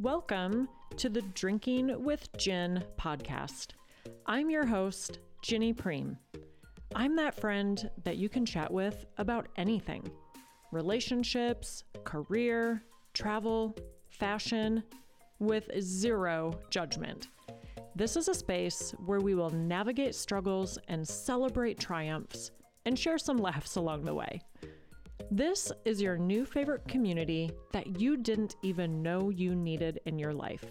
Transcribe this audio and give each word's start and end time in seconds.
Welcome 0.00 0.66
to 0.96 1.10
the 1.10 1.20
Drinking 1.20 2.02
with 2.02 2.34
Gin 2.38 2.82
podcast. 2.98 3.72
I'm 4.24 4.48
your 4.48 4.64
host, 4.64 5.18
Ginny 5.42 5.74
Priem. 5.74 6.16
I'm 6.94 7.14
that 7.16 7.38
friend 7.38 7.90
that 8.04 8.16
you 8.16 8.30
can 8.30 8.46
chat 8.46 8.72
with 8.72 9.04
about 9.18 9.48
anything 9.56 10.10
relationships, 10.72 11.84
career, 12.04 12.82
travel, 13.12 13.76
fashion, 14.08 14.82
with 15.38 15.68
zero 15.78 16.58
judgment. 16.70 17.28
This 17.94 18.16
is 18.16 18.28
a 18.28 18.34
space 18.34 18.94
where 19.04 19.20
we 19.20 19.34
will 19.34 19.50
navigate 19.50 20.14
struggles 20.14 20.78
and 20.88 21.06
celebrate 21.06 21.78
triumphs 21.78 22.52
and 22.86 22.98
share 22.98 23.18
some 23.18 23.36
laughs 23.36 23.76
along 23.76 24.06
the 24.06 24.14
way. 24.14 24.40
This 25.28 25.72
is 25.84 26.00
your 26.00 26.16
new 26.16 26.44
favorite 26.44 26.86
community 26.88 27.50
that 27.72 28.00
you 28.00 28.16
didn't 28.16 28.56
even 28.62 29.02
know 29.02 29.30
you 29.30 29.54
needed 29.54 30.00
in 30.06 30.18
your 30.18 30.32
life. 30.32 30.64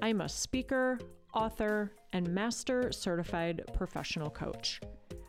I'm 0.00 0.20
a 0.20 0.28
speaker, 0.28 0.98
author, 1.34 1.92
and 2.12 2.28
master 2.32 2.92
certified 2.92 3.62
professional 3.74 4.30
coach. 4.30 4.80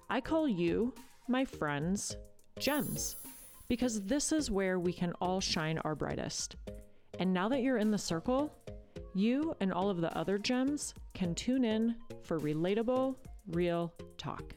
I 0.10 0.22
call 0.22 0.48
you, 0.48 0.94
my 1.28 1.46
friends, 1.46 2.16
gems, 2.60 3.18
because 3.68 4.02
this 4.02 4.32
is 4.32 4.50
where 4.50 4.80
we 4.80 4.94
can 4.94 5.14
all 5.22 5.40
shine 5.40 5.78
our 5.80 5.96
brightest. 5.96 6.56
And 7.20 7.34
now 7.34 7.50
that 7.50 7.62
you're 7.62 7.78
in 7.78 7.92
the 7.92 7.98
circle, 7.98 8.52
you 9.14 9.56
and 9.60 9.74
all 9.74 9.90
of 9.90 10.02
the 10.02 10.16
other 10.18 10.38
gems 10.38 10.94
can 11.14 11.36
tune 11.36 11.66
in 11.66 11.96
for 12.24 12.40
relatable, 12.40 13.16
real 13.48 13.94
talk. 14.18 14.56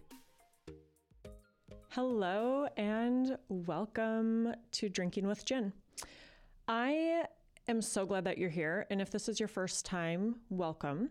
Hello 1.95 2.67
and 2.79 3.37
welcome 3.51 4.55
to 4.71 4.89
Drinking 4.89 5.27
with 5.27 5.45
Gin. 5.45 5.75
I 6.67 7.27
am 7.69 7.83
so 7.83 8.07
glad 8.07 8.25
that 8.25 8.39
you're 8.39 8.49
here. 8.49 8.87
And 8.89 9.03
if 9.03 9.11
this 9.11 9.29
is 9.29 9.39
your 9.39 9.47
first 9.47 9.85
time, 9.85 10.37
welcome. 10.49 11.11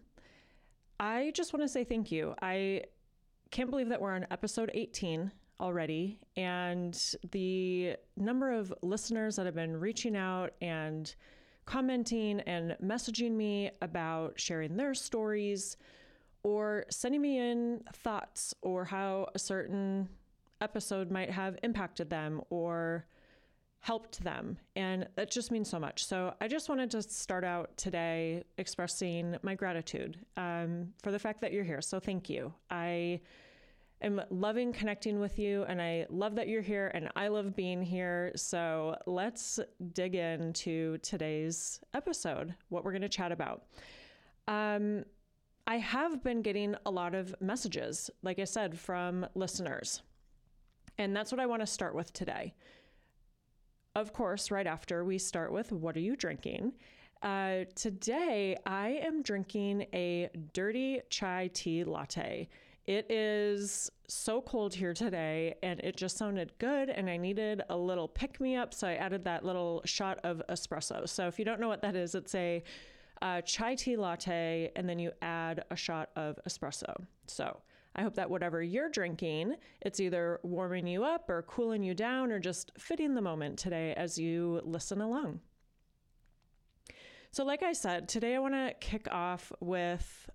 I 0.99 1.33
just 1.35 1.53
want 1.53 1.61
to 1.63 1.67
say 1.67 1.83
thank 1.83 2.11
you. 2.11 2.33
I 2.41 2.85
can't 3.51 3.69
believe 3.69 3.89
that 3.89 4.01
we're 4.01 4.15
on 4.15 4.25
episode 4.31 4.71
18 4.73 5.31
already. 5.59 6.17
And 6.35 6.99
the 7.31 7.97
number 8.17 8.51
of 8.51 8.73
listeners 8.81 9.35
that 9.35 9.45
have 9.45 9.53
been 9.53 9.79
reaching 9.79 10.15
out 10.15 10.55
and 10.63 11.13
commenting 11.67 12.39
and 12.47 12.75
messaging 12.83 13.33
me 13.33 13.69
about 13.83 14.39
sharing 14.39 14.77
their 14.77 14.95
stories 14.95 15.77
or 16.41 16.85
sending 16.89 17.21
me 17.21 17.37
in 17.37 17.83
thoughts 17.93 18.55
or 18.63 18.85
how 18.85 19.27
a 19.35 19.37
certain 19.37 20.09
episode 20.61 21.11
might 21.11 21.29
have 21.29 21.57
impacted 21.63 22.09
them 22.09 22.41
or 22.49 23.05
helped 23.79 24.23
them. 24.23 24.57
And 24.75 25.07
that 25.15 25.31
just 25.31 25.51
means 25.51 25.69
so 25.69 25.79
much. 25.79 26.05
So 26.05 26.35
I 26.39 26.47
just 26.47 26.69
wanted 26.69 26.91
to 26.91 27.01
start 27.01 27.43
out 27.43 27.75
today 27.77 28.43
expressing 28.57 29.35
my 29.41 29.55
gratitude 29.55 30.17
um, 30.37 30.89
for 31.01 31.11
the 31.11 31.17
fact 31.17 31.41
that 31.41 31.51
you're 31.51 31.63
here. 31.63 31.81
So 31.81 31.99
thank 31.99 32.29
you. 32.29 32.53
I 32.69 33.21
am 34.03 34.21
loving 34.29 34.71
connecting 34.71 35.19
with 35.19 35.39
you 35.39 35.63
and 35.63 35.81
I 35.81 36.05
love 36.09 36.35
that 36.35 36.47
you're 36.47 36.61
here 36.61 36.91
and 36.93 37.09
I 37.15 37.27
love 37.29 37.55
being 37.55 37.81
here. 37.81 38.31
So 38.35 38.97
let's 39.07 39.59
dig 39.93 40.13
into 40.13 40.99
today's 40.99 41.79
episode, 41.95 42.53
what 42.69 42.85
we're 42.85 42.91
going 42.91 43.01
to 43.01 43.09
chat 43.09 43.31
about. 43.31 43.63
Um, 44.47 45.05
I 45.65 45.77
have 45.77 46.23
been 46.23 46.43
getting 46.43 46.75
a 46.85 46.91
lot 46.91 47.15
of 47.15 47.33
messages, 47.39 48.11
like 48.21 48.37
I 48.37 48.43
said, 48.43 48.77
from 48.77 49.25
listeners. 49.33 50.03
And 51.01 51.15
that's 51.15 51.31
what 51.31 51.41
I 51.41 51.47
want 51.47 51.63
to 51.63 51.67
start 51.67 51.95
with 51.95 52.13
today. 52.13 52.53
Of 53.95 54.13
course, 54.13 54.51
right 54.51 54.67
after 54.67 55.03
we 55.03 55.17
start 55.17 55.51
with 55.51 55.71
what 55.71 55.97
are 55.97 55.99
you 55.99 56.15
drinking? 56.15 56.73
Uh, 57.23 57.65
today, 57.73 58.55
I 58.67 58.99
am 59.03 59.23
drinking 59.23 59.87
a 59.93 60.29
dirty 60.53 61.01
chai 61.09 61.49
tea 61.55 61.83
latte. 61.83 62.49
It 62.85 63.09
is 63.09 63.89
so 64.07 64.41
cold 64.41 64.75
here 64.75 64.93
today, 64.93 65.55
and 65.63 65.79
it 65.79 65.97
just 65.97 66.17
sounded 66.17 66.51
good. 66.59 66.91
And 66.91 67.09
I 67.09 67.17
needed 67.17 67.63
a 67.71 67.75
little 67.75 68.07
pick 68.07 68.39
me 68.39 68.55
up, 68.55 68.71
so 68.71 68.87
I 68.87 68.93
added 68.93 69.23
that 69.23 69.43
little 69.43 69.81
shot 69.85 70.19
of 70.23 70.43
espresso. 70.49 71.09
So, 71.09 71.27
if 71.27 71.39
you 71.39 71.45
don't 71.45 71.59
know 71.59 71.67
what 71.67 71.81
that 71.81 71.95
is, 71.95 72.13
it's 72.13 72.35
a 72.35 72.63
uh, 73.23 73.41
chai 73.41 73.73
tea 73.73 73.97
latte, 73.97 74.71
and 74.75 74.87
then 74.87 74.99
you 74.99 75.11
add 75.23 75.63
a 75.71 75.75
shot 75.75 76.11
of 76.15 76.37
espresso. 76.47 76.93
So, 77.25 77.59
I 77.95 78.03
hope 78.03 78.15
that 78.15 78.29
whatever 78.29 78.63
you're 78.63 78.89
drinking, 78.89 79.55
it's 79.81 79.99
either 79.99 80.39
warming 80.43 80.87
you 80.87 81.03
up 81.03 81.29
or 81.29 81.41
cooling 81.43 81.83
you 81.83 81.93
down 81.93 82.31
or 82.31 82.39
just 82.39 82.71
fitting 82.77 83.15
the 83.15 83.21
moment 83.21 83.59
today 83.59 83.93
as 83.95 84.17
you 84.17 84.61
listen 84.63 85.01
along. 85.01 85.41
So, 87.31 87.45
like 87.45 87.63
I 87.63 87.73
said, 87.73 88.09
today 88.09 88.35
I 88.35 88.39
want 88.39 88.53
to 88.55 88.73
kick 88.79 89.07
off 89.09 89.51
with 89.61 90.29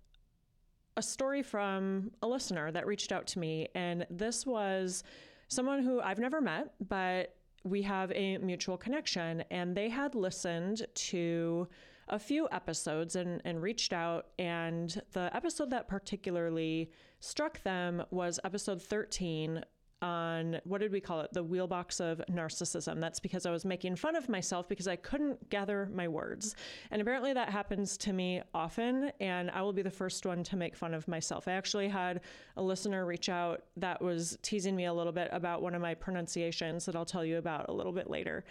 a 0.97 1.03
story 1.03 1.43
from 1.43 2.11
a 2.23 2.27
listener 2.27 2.73
that 2.73 2.87
reached 2.87 3.13
out 3.13 3.27
to 3.29 3.39
me. 3.39 3.69
And 3.75 4.07
this 4.11 4.47
was 4.47 5.05
someone 5.49 5.83
who 5.83 6.01
I've 6.01 6.19
never 6.19 6.41
met, 6.41 6.73
but 6.89 7.37
we 7.65 7.83
have 7.83 8.11
a 8.13 8.39
mutual 8.39 8.79
connection. 8.79 9.45
And 9.51 9.77
they 9.77 9.91
had 9.91 10.15
listened 10.15 10.87
to 10.95 11.69
a 12.09 12.19
few 12.19 12.49
episodes 12.53 13.17
and, 13.17 13.41
and 13.45 13.63
reached 13.63 13.93
out. 13.93 14.29
And 14.39 15.01
the 15.13 15.31
episode 15.35 15.71
that 15.71 15.89
particularly 15.89 16.91
struck 17.21 17.63
them 17.63 18.03
was 18.11 18.39
episode 18.45 18.83
13 18.83 19.65
on 20.03 20.61
what 20.65 20.81
did 20.81 20.93
we 20.93 21.01
call 21.01 21.23
it? 21.23 21.33
The 21.33 21.45
wheelbox 21.45 22.01
of 22.01 22.21
narcissism. 22.31 23.01
That's 23.01 23.19
because 23.19 23.47
I 23.47 23.51
was 23.51 23.65
making 23.65 23.97
fun 23.97 24.15
of 24.15 24.29
myself 24.29 24.69
because 24.69 24.87
I 24.87 24.97
couldn't 24.97 25.49
gather 25.49 25.89
my 25.93 26.07
words. 26.07 26.55
And 26.91 27.01
apparently 27.01 27.33
that 27.33 27.49
happens 27.49 27.97
to 27.99 28.13
me 28.13 28.43
often, 28.53 29.11
and 29.21 29.51
I 29.51 29.63
will 29.63 29.73
be 29.73 29.83
the 29.83 29.91
first 29.91 30.27
one 30.27 30.45
to 30.45 30.57
make 30.57 30.77
fun 30.77 30.93
of 30.93 31.09
myself. 31.09 31.49
I 31.49 31.53
actually 31.53 31.89
had 31.89 32.21
a 32.57 32.63
listener 32.63 33.07
reach 33.07 33.29
out 33.29 33.65
that 33.79 34.03
was 34.03 34.37
teasing 34.43 34.77
me 34.77 34.85
a 34.85 34.93
little 34.93 35.13
bit 35.13 35.29
about 35.33 35.63
one 35.63 35.75
of 35.75 35.81
my 35.81 35.95
pronunciations 35.95 36.85
that 36.85 36.95
I'll 36.95 37.07
tell 37.07 37.25
you 37.25 37.39
about 37.39 37.69
a 37.69 37.73
little 37.73 37.93
bit 37.93 38.11
later. 38.11 38.45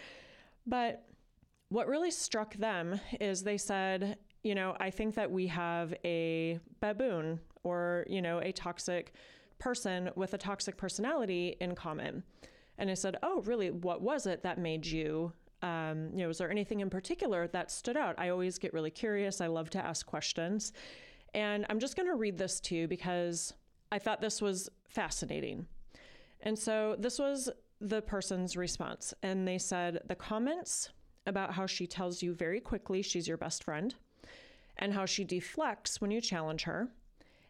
But 0.65 1.03
what 1.69 1.87
really 1.87 2.11
struck 2.11 2.53
them 2.55 2.99
is 3.19 3.43
they 3.43 3.57
said, 3.57 4.17
you 4.43 4.55
know, 4.55 4.75
I 4.79 4.91
think 4.91 5.15
that 5.15 5.31
we 5.31 5.47
have 5.47 5.93
a 6.05 6.59
baboon 6.79 7.39
or, 7.63 8.05
you 8.07 8.21
know, 8.21 8.39
a 8.39 8.51
toxic 8.51 9.13
person 9.57 10.09
with 10.15 10.33
a 10.33 10.37
toxic 10.37 10.77
personality 10.77 11.55
in 11.59 11.75
common. 11.75 12.23
And 12.77 12.89
I 12.89 12.93
said, 12.93 13.17
Oh, 13.23 13.41
really? 13.41 13.71
What 13.71 14.01
was 14.01 14.25
it 14.25 14.43
that 14.43 14.59
made 14.59 14.85
you? 14.85 15.31
Um, 15.61 16.09
you 16.11 16.19
know, 16.19 16.27
was 16.27 16.37
there 16.37 16.51
anything 16.51 16.81
in 16.81 16.89
particular 16.89 17.47
that 17.47 17.71
stood 17.71 17.97
out? 17.97 18.15
I 18.19 18.29
always 18.29 18.59
get 18.59 18.73
really 18.73 18.91
curious. 18.91 19.41
I 19.41 19.47
love 19.47 19.69
to 19.71 19.83
ask 19.83 20.05
questions. 20.05 20.73
And 21.33 21.65
I'm 21.69 21.79
just 21.79 21.95
going 21.95 22.07
to 22.07 22.15
read 22.15 22.37
this 22.37 22.59
to 22.61 22.75
you 22.75 22.87
because 22.87 23.53
I 23.91 23.99
thought 23.99 24.21
this 24.21 24.41
was 24.41 24.69
fascinating. 24.87 25.65
And 26.41 26.57
so 26.57 26.95
this 26.99 27.17
was 27.17 27.49
the 27.81 28.01
person's 28.01 28.55
response. 28.55 29.13
And 29.23 29.47
they 29.47 29.57
said, 29.57 30.01
The 30.05 30.15
comments 30.15 30.89
about 31.25 31.53
how 31.53 31.65
she 31.65 31.87
tells 31.87 32.21
you 32.21 32.33
very 32.33 32.59
quickly 32.59 33.01
she's 33.01 33.27
your 33.27 33.37
best 33.37 33.63
friend, 33.63 33.95
and 34.77 34.93
how 34.93 35.05
she 35.05 35.23
deflects 35.23 36.01
when 36.01 36.11
you 36.11 36.21
challenge 36.21 36.63
her, 36.63 36.89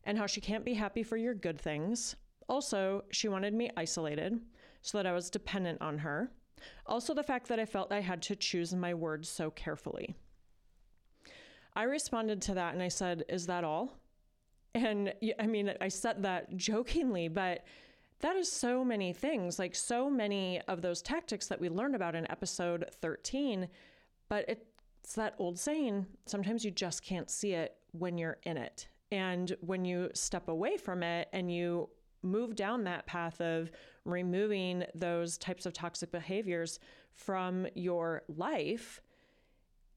and 0.03 0.17
how 0.17 0.27
she 0.27 0.41
can't 0.41 0.65
be 0.65 0.73
happy 0.73 1.03
for 1.03 1.17
your 1.17 1.33
good 1.33 1.59
things. 1.59 2.15
Also, 2.47 3.03
she 3.11 3.27
wanted 3.27 3.53
me 3.53 3.71
isolated 3.75 4.39
so 4.81 4.97
that 4.97 5.07
I 5.07 5.13
was 5.13 5.29
dependent 5.29 5.81
on 5.81 5.97
her. 5.99 6.31
Also, 6.85 7.13
the 7.13 7.23
fact 7.23 7.47
that 7.47 7.59
I 7.59 7.65
felt 7.65 7.91
I 7.91 8.01
had 8.01 8.21
to 8.23 8.35
choose 8.35 8.73
my 8.73 8.93
words 8.93 9.27
so 9.27 9.49
carefully. 9.51 10.15
I 11.75 11.83
responded 11.83 12.41
to 12.43 12.53
that 12.53 12.73
and 12.73 12.81
I 12.81 12.87
said, 12.87 13.23
Is 13.27 13.47
that 13.47 13.63
all? 13.63 13.97
And 14.73 15.13
I 15.39 15.47
mean, 15.47 15.73
I 15.81 15.87
said 15.87 16.23
that 16.23 16.55
jokingly, 16.55 17.27
but 17.27 17.63
that 18.19 18.35
is 18.35 18.51
so 18.51 18.83
many 18.83 19.13
things, 19.13 19.59
like 19.59 19.75
so 19.75 20.09
many 20.09 20.61
of 20.67 20.81
those 20.81 21.01
tactics 21.01 21.47
that 21.47 21.59
we 21.59 21.69
learned 21.69 21.95
about 21.95 22.15
in 22.15 22.29
episode 22.31 22.85
13. 23.01 23.67
But 24.29 24.45
it's 24.47 25.13
that 25.15 25.35
old 25.37 25.59
saying 25.59 26.05
sometimes 26.25 26.63
you 26.65 26.71
just 26.71 27.03
can't 27.03 27.29
see 27.29 27.53
it 27.53 27.75
when 27.91 28.17
you're 28.17 28.37
in 28.43 28.57
it. 28.57 28.87
And 29.11 29.55
when 29.61 29.85
you 29.85 30.09
step 30.13 30.47
away 30.47 30.77
from 30.77 31.03
it 31.03 31.27
and 31.31 31.53
you 31.53 31.89
move 32.23 32.55
down 32.55 32.83
that 32.85 33.05
path 33.05 33.39
of 33.39 33.71
removing 34.03 34.83
those 34.95 35.37
types 35.37 35.65
of 35.65 35.73
toxic 35.73 36.11
behaviors 36.11 36.79
from 37.13 37.67
your 37.75 38.23
life, 38.27 39.01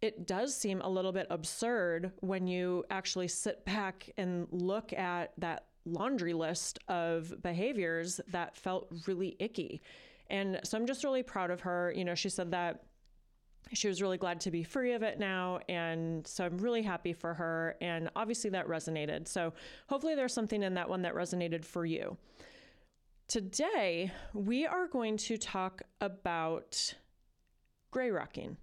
it 0.02 0.26
does 0.26 0.54
seem 0.54 0.80
a 0.82 0.88
little 0.88 1.10
bit 1.10 1.26
absurd 1.30 2.12
when 2.20 2.46
you 2.46 2.84
actually 2.90 3.28
sit 3.28 3.64
back 3.64 4.10
and 4.16 4.46
look 4.50 4.92
at 4.92 5.32
that 5.38 5.67
laundry 5.84 6.34
list 6.34 6.78
of 6.88 7.42
behaviors 7.42 8.20
that 8.28 8.56
felt 8.56 8.92
really 9.06 9.36
icky. 9.38 9.82
And 10.30 10.60
so 10.64 10.76
I'm 10.76 10.86
just 10.86 11.04
really 11.04 11.22
proud 11.22 11.50
of 11.50 11.60
her. 11.60 11.92
You 11.96 12.04
know, 12.04 12.14
she 12.14 12.28
said 12.28 12.50
that 12.50 12.82
she 13.72 13.88
was 13.88 14.00
really 14.00 14.18
glad 14.18 14.40
to 14.40 14.50
be 14.50 14.62
free 14.62 14.92
of 14.92 15.02
it 15.02 15.18
now. 15.18 15.60
And 15.68 16.26
so 16.26 16.44
I'm 16.44 16.58
really 16.58 16.82
happy 16.82 17.12
for 17.12 17.34
her. 17.34 17.76
And 17.80 18.10
obviously 18.16 18.50
that 18.50 18.66
resonated. 18.66 19.28
So 19.28 19.52
hopefully 19.88 20.14
there's 20.14 20.32
something 20.32 20.62
in 20.62 20.74
that 20.74 20.88
one 20.88 21.02
that 21.02 21.14
resonated 21.14 21.64
for 21.64 21.84
you. 21.84 22.16
Today, 23.26 24.10
we 24.32 24.66
are 24.66 24.86
going 24.86 25.18
to 25.18 25.36
talk 25.36 25.82
about 26.00 26.94
gray 27.90 28.10
rocking. 28.10 28.56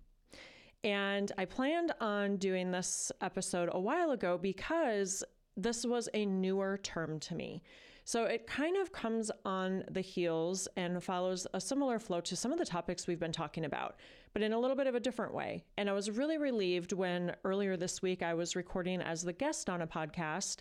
And 0.83 1.31
I 1.37 1.45
planned 1.45 1.93
on 1.99 2.37
doing 2.37 2.71
this 2.71 3.11
episode 3.21 3.69
a 3.71 3.79
while 3.79 4.11
ago 4.11 4.39
because 4.39 5.23
this 5.57 5.85
was 5.85 6.09
a 6.13 6.25
newer 6.25 6.77
term 6.77 7.19
to 7.21 7.35
me. 7.35 7.61
So 8.07 8.25
it 8.25 8.45
kind 8.45 8.77
of 8.77 8.91
comes 8.91 9.31
on 9.45 9.83
the 9.89 10.01
heels 10.01 10.67
and 10.75 11.03
follows 11.03 11.47
a 11.55 11.61
similar 11.61 11.97
flow 11.97 12.21
to 12.21 12.35
some 12.35 12.51
of 12.51 12.59
the 12.59 12.65
topics 12.65 13.07
we've 13.07 13.19
been 13.19 13.31
talking 13.31 13.65
about, 13.65 13.95
but 14.33 14.43
in 14.43 14.53
a 14.53 14.59
little 14.59 14.75
bit 14.75 14.85
of 14.85 14.93
a 14.93 14.99
different 14.99 15.33
way. 15.33 15.65
And 15.75 15.89
I 15.89 15.93
was 15.93 16.11
really 16.11 16.37
relieved 16.37 16.93
when 16.93 17.35
earlier 17.43 17.75
this 17.77 18.03
week 18.03 18.21
I 18.21 18.35
was 18.35 18.55
recording 18.55 19.01
as 19.01 19.23
the 19.23 19.33
guest 19.33 19.71
on 19.71 19.81
a 19.81 19.87
podcast 19.87 20.57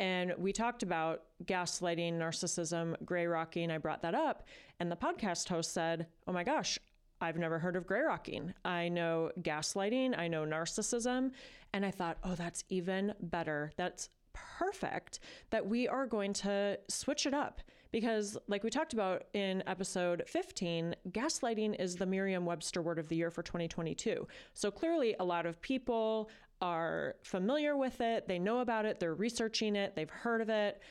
and 0.00 0.32
we 0.38 0.52
talked 0.52 0.82
about 0.82 1.22
gaslighting, 1.44 2.14
narcissism, 2.14 2.94
gray 3.04 3.26
rocking. 3.26 3.70
I 3.70 3.78
brought 3.78 4.02
that 4.02 4.14
up. 4.14 4.46
And 4.78 4.90
the 4.90 4.96
podcast 4.96 5.48
host 5.48 5.72
said, 5.72 6.06
Oh 6.26 6.32
my 6.32 6.44
gosh, 6.44 6.78
I've 7.20 7.36
never 7.36 7.58
heard 7.58 7.74
of 7.74 7.86
gray 7.86 8.02
rocking. 8.02 8.54
I 8.64 8.88
know 8.88 9.32
gaslighting, 9.40 10.16
I 10.16 10.28
know 10.28 10.44
narcissism. 10.44 11.32
And 11.72 11.84
I 11.84 11.90
thought, 11.90 12.18
oh, 12.22 12.34
that's 12.34 12.64
even 12.68 13.12
better. 13.20 13.72
That's 13.76 14.08
perfect 14.58 15.20
that 15.50 15.66
we 15.66 15.88
are 15.88 16.06
going 16.06 16.32
to 16.32 16.78
switch 16.88 17.26
it 17.26 17.34
up 17.34 17.60
because, 17.90 18.36
like 18.48 18.64
we 18.64 18.70
talked 18.70 18.92
about 18.92 19.24
in 19.32 19.62
episode 19.66 20.22
15, 20.26 20.94
gaslighting 21.10 21.80
is 21.80 21.96
the 21.96 22.06
Merriam 22.06 22.44
Webster 22.44 22.82
word 22.82 22.98
of 22.98 23.08
the 23.08 23.16
year 23.16 23.30
for 23.30 23.42
2022. 23.42 24.26
So 24.52 24.70
clearly, 24.70 25.14
a 25.18 25.24
lot 25.24 25.46
of 25.46 25.60
people 25.62 26.28
are 26.60 27.14
familiar 27.22 27.76
with 27.76 28.00
it, 28.00 28.26
they 28.26 28.38
know 28.38 28.60
about 28.60 28.84
it, 28.84 29.00
they're 29.00 29.14
researching 29.14 29.76
it, 29.76 29.94
they've 29.94 30.10
heard 30.10 30.40
of 30.40 30.48
it. 30.48 30.82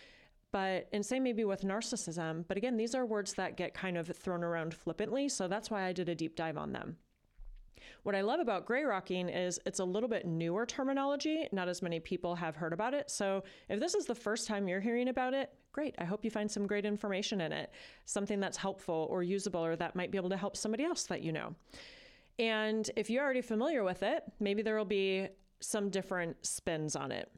But, 0.51 0.87
and 0.93 1.05
same 1.05 1.23
maybe 1.23 1.43
with 1.43 1.61
narcissism. 1.61 2.45
But 2.47 2.55
again, 2.57 2.77
these 2.77 2.95
are 2.95 3.05
words 3.05 3.33
that 3.33 3.57
get 3.57 3.73
kind 3.73 3.97
of 3.97 4.07
thrown 4.07 4.43
around 4.45 4.73
flippantly. 4.73 5.27
So 5.27 5.47
that's 5.49 5.69
why 5.69 5.83
I 5.83 5.91
did 5.91 6.07
a 6.07 6.15
deep 6.15 6.37
dive 6.37 6.57
on 6.57 6.71
them. 6.71 6.95
What 8.03 8.15
I 8.15 8.21
love 8.21 8.39
about 8.39 8.65
gray 8.65 8.83
rocking 8.83 9.29
is 9.29 9.59
it's 9.65 9.79
a 9.79 9.85
little 9.85 10.09
bit 10.09 10.25
newer 10.25 10.65
terminology. 10.65 11.47
Not 11.51 11.67
as 11.67 11.81
many 11.81 11.99
people 11.99 12.35
have 12.35 12.55
heard 12.55 12.73
about 12.73 12.93
it. 12.93 13.09
So 13.09 13.43
if 13.69 13.79
this 13.79 13.95
is 13.95 14.05
the 14.05 14.15
first 14.15 14.47
time 14.47 14.67
you're 14.67 14.79
hearing 14.79 15.09
about 15.09 15.33
it, 15.33 15.51
great. 15.71 15.95
I 15.97 16.05
hope 16.05 16.23
you 16.23 16.31
find 16.31 16.49
some 16.49 16.65
great 16.65 16.85
information 16.85 17.41
in 17.41 17.51
it, 17.51 17.71
something 18.05 18.39
that's 18.39 18.57
helpful 18.57 19.07
or 19.09 19.23
usable 19.23 19.63
or 19.63 19.75
that 19.75 19.95
might 19.95 20.11
be 20.11 20.17
able 20.17 20.29
to 20.29 20.37
help 20.37 20.57
somebody 20.57 20.83
else 20.83 21.03
that 21.03 21.21
you 21.21 21.31
know. 21.31 21.55
And 22.39 22.89
if 22.95 23.09
you're 23.09 23.23
already 23.23 23.41
familiar 23.41 23.83
with 23.83 24.03
it, 24.03 24.23
maybe 24.39 24.61
there 24.61 24.77
will 24.77 24.85
be 24.85 25.27
some 25.59 25.89
different 25.89 26.45
spins 26.45 26.95
on 26.95 27.11
it. 27.11 27.31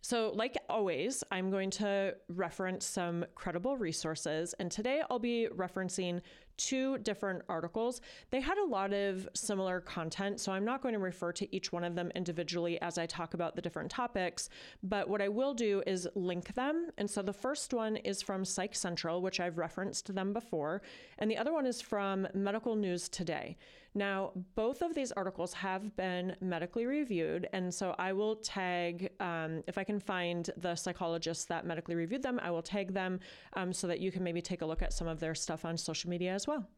So, 0.00 0.32
like 0.34 0.56
always, 0.68 1.24
I'm 1.30 1.50
going 1.50 1.70
to 1.72 2.14
reference 2.28 2.86
some 2.86 3.24
credible 3.34 3.76
resources, 3.76 4.54
and 4.58 4.70
today 4.70 5.02
I'll 5.10 5.18
be 5.18 5.48
referencing 5.54 6.20
two 6.58 6.98
different 6.98 7.42
articles. 7.48 8.02
They 8.30 8.40
had 8.40 8.58
a 8.58 8.64
lot 8.64 8.92
of 8.92 9.26
similar 9.34 9.80
content, 9.80 10.40
so 10.40 10.52
I'm 10.52 10.64
not 10.64 10.82
going 10.82 10.92
to 10.92 10.98
refer 10.98 11.32
to 11.32 11.56
each 11.56 11.72
one 11.72 11.84
of 11.84 11.94
them 11.94 12.12
individually 12.14 12.78
as 12.82 12.98
I 12.98 13.06
talk 13.06 13.32
about 13.32 13.56
the 13.56 13.62
different 13.62 13.90
topics, 13.90 14.50
but 14.82 15.08
what 15.08 15.22
I 15.22 15.28
will 15.28 15.54
do 15.54 15.82
is 15.86 16.06
link 16.14 16.54
them. 16.54 16.90
And 16.98 17.08
so 17.08 17.22
the 17.22 17.32
first 17.32 17.72
one 17.72 17.96
is 17.96 18.20
from 18.20 18.44
Psych 18.44 18.74
Central, 18.74 19.22
which 19.22 19.40
I've 19.40 19.56
referenced 19.56 20.14
them 20.14 20.32
before, 20.34 20.82
and 21.18 21.30
the 21.30 21.38
other 21.38 21.52
one 21.52 21.64
is 21.64 21.80
from 21.80 22.28
Medical 22.34 22.76
News 22.76 23.08
Today. 23.08 23.56
Now, 23.94 24.32
both 24.54 24.82
of 24.82 24.94
these 24.94 25.12
articles 25.12 25.52
have 25.54 25.96
been 25.96 26.36
medically 26.40 26.86
reviewed, 26.86 27.48
and 27.52 27.72
so 27.72 27.94
I 27.98 28.12
will 28.12 28.36
tag, 28.36 29.10
um, 29.18 29.62
if 29.66 29.78
I 29.78 29.84
can 29.84 29.98
find 29.98 30.48
the 30.56 30.76
psychologists 30.76 31.46
that 31.46 31.66
medically 31.66 31.94
reviewed 31.94 32.22
them, 32.22 32.38
I 32.42 32.50
will 32.50 32.62
tag 32.62 32.92
them 32.92 33.18
um, 33.54 33.72
so 33.72 33.86
that 33.86 34.00
you 34.00 34.12
can 34.12 34.22
maybe 34.22 34.42
take 34.42 34.62
a 34.62 34.66
look 34.66 34.82
at 34.82 34.92
some 34.92 35.08
of 35.08 35.20
their 35.20 35.34
stuff 35.34 35.64
on 35.64 35.76
social 35.76 36.10
media 36.10 36.32
as 36.34 36.46
well. 36.46 36.68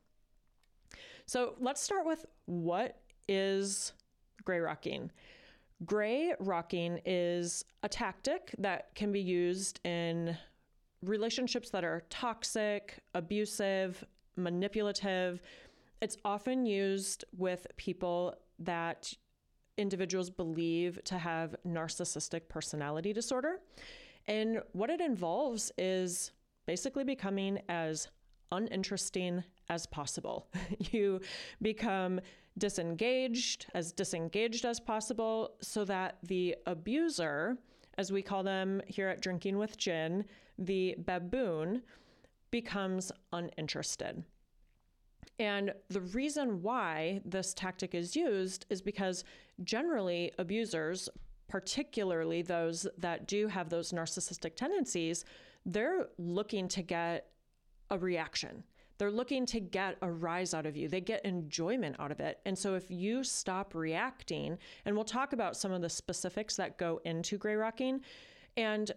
So 1.26 1.54
let's 1.58 1.82
start 1.82 2.06
with 2.06 2.24
what 2.46 3.00
is 3.28 3.92
gray 4.44 4.60
rocking? 4.60 5.10
Gray 5.84 6.34
rocking 6.40 7.00
is 7.04 7.64
a 7.82 7.88
tactic 7.88 8.54
that 8.58 8.94
can 8.94 9.12
be 9.12 9.20
used 9.20 9.80
in 9.84 10.36
relationships 11.02 11.70
that 11.70 11.84
are 11.84 12.02
toxic, 12.10 12.98
abusive, 13.14 14.04
manipulative 14.36 15.40
it's 16.00 16.16
often 16.24 16.66
used 16.66 17.24
with 17.36 17.66
people 17.76 18.34
that 18.58 19.12
individuals 19.76 20.30
believe 20.30 21.02
to 21.04 21.18
have 21.18 21.56
narcissistic 21.66 22.48
personality 22.48 23.12
disorder. 23.12 23.60
And 24.26 24.62
what 24.72 24.90
it 24.90 25.00
involves 25.00 25.72
is 25.78 26.32
basically 26.66 27.04
becoming 27.04 27.60
as 27.68 28.08
uninteresting 28.52 29.42
as 29.68 29.86
possible. 29.86 30.48
you 30.78 31.20
become 31.62 32.20
disengaged, 32.58 33.66
as 33.74 33.92
disengaged 33.92 34.64
as 34.64 34.80
possible, 34.80 35.54
so 35.60 35.84
that 35.84 36.18
the 36.24 36.56
abuser, 36.66 37.56
as 37.96 38.12
we 38.12 38.22
call 38.22 38.42
them 38.42 38.82
here 38.86 39.08
at 39.08 39.20
Drinking 39.20 39.56
with 39.56 39.78
Gin, 39.78 40.24
the 40.58 40.94
baboon, 40.98 41.82
becomes 42.50 43.12
uninterested. 43.32 44.24
And 45.40 45.72
the 45.88 46.02
reason 46.02 46.60
why 46.60 47.22
this 47.24 47.54
tactic 47.54 47.94
is 47.94 48.14
used 48.14 48.66
is 48.68 48.82
because 48.82 49.24
generally 49.64 50.32
abusers, 50.38 51.08
particularly 51.48 52.42
those 52.42 52.86
that 52.98 53.26
do 53.26 53.48
have 53.48 53.70
those 53.70 53.90
narcissistic 53.90 54.54
tendencies, 54.54 55.24
they're 55.64 56.08
looking 56.18 56.68
to 56.68 56.82
get 56.82 57.30
a 57.88 57.98
reaction. 57.98 58.62
They're 58.98 59.10
looking 59.10 59.46
to 59.46 59.60
get 59.60 59.96
a 60.02 60.12
rise 60.12 60.52
out 60.52 60.66
of 60.66 60.76
you. 60.76 60.88
They 60.88 61.00
get 61.00 61.24
enjoyment 61.24 61.96
out 61.98 62.12
of 62.12 62.20
it. 62.20 62.40
And 62.44 62.56
so 62.56 62.74
if 62.74 62.90
you 62.90 63.24
stop 63.24 63.74
reacting, 63.74 64.58
and 64.84 64.94
we'll 64.94 65.06
talk 65.06 65.32
about 65.32 65.56
some 65.56 65.72
of 65.72 65.80
the 65.80 65.88
specifics 65.88 66.54
that 66.56 66.76
go 66.76 67.00
into 67.06 67.38
gray 67.38 67.54
rocking, 67.54 68.02
and 68.58 68.92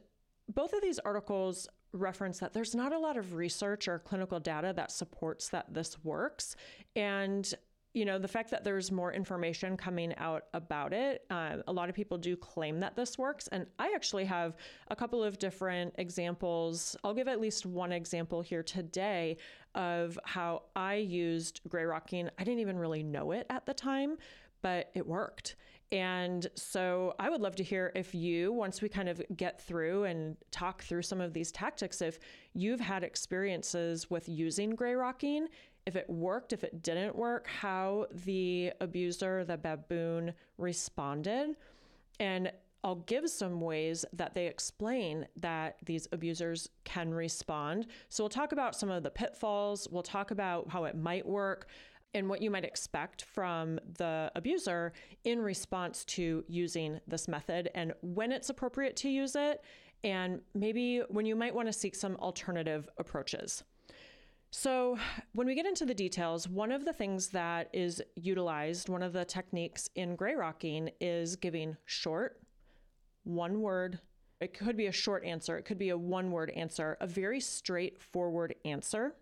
both 0.53 0.73
of 0.73 0.81
these 0.81 0.99
articles 0.99 1.69
reference 1.93 2.39
that 2.39 2.53
there's 2.53 2.75
not 2.75 2.91
a 2.91 2.99
lot 2.99 3.17
of 3.17 3.33
research 3.33 3.87
or 3.87 3.99
clinical 3.99 4.39
data 4.39 4.73
that 4.75 4.91
supports 4.91 5.49
that 5.49 5.73
this 5.73 5.97
works. 6.03 6.55
And 6.95 7.53
you 7.93 8.05
know, 8.05 8.17
the 8.17 8.27
fact 8.27 8.49
that 8.49 8.63
there's 8.63 8.91
more 8.91 9.13
information 9.13 9.77
coming 9.77 10.15
out 10.17 10.45
about 10.55 10.93
it, 10.93 11.25
uh, 11.29 11.57
a 11.67 11.71
lot 11.71 11.89
of 11.89 11.95
people 11.95 12.17
do 12.17 12.35
claim 12.35 12.79
that 12.79 12.95
this 12.95 13.19
works. 13.19 13.47
And 13.49 13.67
I 13.77 13.91
actually 13.93 14.25
have 14.25 14.55
a 14.87 14.95
couple 14.95 15.23
of 15.23 15.37
different 15.37 15.93
examples. 15.99 16.97
I'll 17.03 17.13
give 17.13 17.27
at 17.27 17.39
least 17.39 17.67
one 17.67 17.91
example 17.91 18.41
here 18.41 18.63
today 18.63 19.37
of 19.75 20.17
how 20.23 20.63
I 20.75 20.95
used 20.95 21.61
gray 21.69 21.83
rocking. 21.83 22.29
I 22.39 22.43
didn't 22.43 22.61
even 22.61 22.79
really 22.79 23.03
know 23.03 23.31
it 23.31 23.45
at 23.51 23.67
the 23.67 23.75
time, 23.75 24.17
but 24.63 24.89
it 24.95 25.05
worked. 25.05 25.55
And 25.93 26.47
so 26.55 27.13
I 27.19 27.29
would 27.29 27.39
love 27.39 27.55
to 27.57 27.63
hear 27.63 27.91
if 27.93 28.15
you, 28.15 28.51
once 28.51 28.81
we 28.81 28.89
kind 28.89 29.07
of 29.07 29.21
get 29.37 29.61
through 29.61 30.05
and 30.05 30.35
talk 30.49 30.81
through 30.81 31.03
some 31.03 31.21
of 31.21 31.33
these 31.33 31.51
tactics, 31.51 32.01
if 32.01 32.17
you've 32.55 32.79
had 32.79 33.03
experiences 33.03 34.09
with 34.09 34.27
using 34.27 34.71
gray 34.71 34.95
rocking, 34.95 35.47
if 35.85 35.95
it 35.95 36.09
worked, 36.09 36.51
if 36.51 36.63
it 36.63 36.81
didn't 36.81 37.15
work, 37.15 37.45
how 37.45 38.07
the 38.25 38.73
abuser, 38.81 39.45
the 39.45 39.55
baboon, 39.55 40.33
responded. 40.57 41.57
And 42.19 42.51
I'll 42.83 42.95
give 42.95 43.29
some 43.29 43.61
ways 43.61 44.03
that 44.13 44.33
they 44.33 44.47
explain 44.47 45.27
that 45.37 45.77
these 45.85 46.07
abusers 46.11 46.69
can 46.85 47.13
respond. 47.13 47.85
So 48.09 48.23
we'll 48.23 48.29
talk 48.29 48.51
about 48.51 48.75
some 48.75 48.89
of 48.89 49.03
the 49.03 49.11
pitfalls, 49.11 49.87
we'll 49.91 50.01
talk 50.01 50.31
about 50.31 50.69
how 50.69 50.85
it 50.85 50.97
might 50.97 51.25
work 51.25 51.67
and 52.13 52.29
what 52.29 52.41
you 52.41 52.51
might 52.51 52.65
expect 52.65 53.23
from 53.23 53.79
the 53.97 54.31
abuser 54.35 54.93
in 55.23 55.41
response 55.41 56.05
to 56.05 56.43
using 56.47 56.99
this 57.07 57.27
method 57.27 57.69
and 57.73 57.93
when 58.01 58.31
it's 58.31 58.49
appropriate 58.49 58.95
to 58.97 59.09
use 59.09 59.35
it, 59.35 59.63
and 60.03 60.41
maybe 60.53 61.01
when 61.09 61.25
you 61.25 61.35
might 61.35 61.55
want 61.55 61.67
to 61.67 61.73
seek 61.73 61.95
some 61.95 62.15
alternative 62.17 62.89
approaches. 62.97 63.63
So, 64.55 64.99
when 65.33 65.47
we 65.47 65.55
get 65.55 65.65
into 65.65 65.83
the 65.83 65.95
details, 65.95 66.47
one 66.47 66.71
of 66.71 66.85
the 66.85 66.93
things 66.93 67.29
that 67.29 67.69
is 67.73 68.03
utilized, 68.15 68.87
one 68.87 69.01
of 69.01 69.11
the 69.11 69.25
techniques 69.25 69.89
in 69.95 70.15
gray 70.15 70.35
rocking 70.35 70.91
is 71.01 71.35
giving 71.35 71.75
short, 71.85 72.39
one 73.23 73.61
word. 73.61 73.99
It 74.39 74.53
could 74.53 74.77
be 74.77 74.85
a 74.85 74.91
short 74.91 75.25
answer, 75.25 75.57
it 75.57 75.63
could 75.63 75.79
be 75.79 75.89
a 75.89 75.97
one 75.97 76.29
word 76.29 76.51
answer, 76.51 76.97
a 77.01 77.07
very 77.07 77.39
straightforward 77.39 78.53
answer 78.63 79.15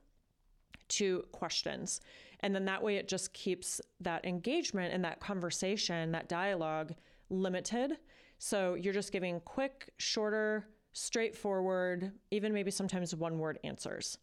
to 0.90 1.24
questions. 1.32 2.02
And 2.44 2.56
then 2.56 2.66
that 2.66 2.82
way 2.82 2.96
it 2.96 3.08
just 3.08 3.34
keeps 3.34 3.82
that 4.00 4.26
engagement 4.26 4.94
and 4.94 5.04
that 5.06 5.20
conversation, 5.20 6.12
that 6.12 6.28
dialogue 6.28 6.94
limited. 7.30 7.98
So 8.40 8.74
you're 8.74 8.94
just 8.94 9.12
giving 9.12 9.40
quick, 9.42 9.92
shorter, 9.98 10.68
straightforward, 10.94 12.12
even 12.32 12.54
maybe 12.54 12.72
sometimes 12.72 13.16
one 13.16 13.38
word 13.40 13.60
answers. 13.64 14.18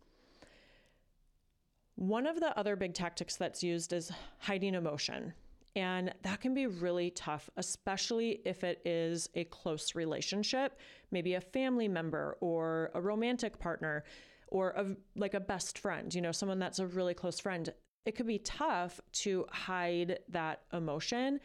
One 1.95 2.27
of 2.27 2.41
the 2.41 2.57
other 2.59 2.77
big 2.77 2.95
tactics 2.95 3.37
that's 3.37 3.63
used 3.63 3.93
is 3.93 4.13
hiding 4.39 4.75
emotion. 4.75 5.33
And 5.77 6.13
that 6.23 6.41
can 6.41 6.55
be 6.55 6.67
really 6.67 7.11
tough, 7.11 7.49
especially 7.57 8.41
if 8.45 8.65
it 8.65 8.81
is 8.85 9.29
a 9.35 9.45
close 9.45 9.95
relationship, 9.95 10.79
maybe 11.13 11.35
a 11.35 11.41
family 11.41 11.87
member 11.87 12.37
or 12.41 12.91
a 12.95 13.01
romantic 13.01 13.59
partner 13.59 14.05
or 14.49 14.71
a, 14.71 14.87
like 15.15 15.35
a 15.35 15.41
best 15.41 15.79
friend, 15.79 16.13
you 16.13 16.21
know, 16.21 16.33
someone 16.33 16.59
that's 16.59 16.79
a 16.79 16.87
really 16.87 17.15
close 17.15 17.39
friend 17.39 17.73
it 18.09 18.17
could 18.17 18.27
be 18.27 18.38
tough 18.38 19.03
to 19.12 19.45
hide 19.50 20.19
that 20.31 20.62
emotion 20.73 21.38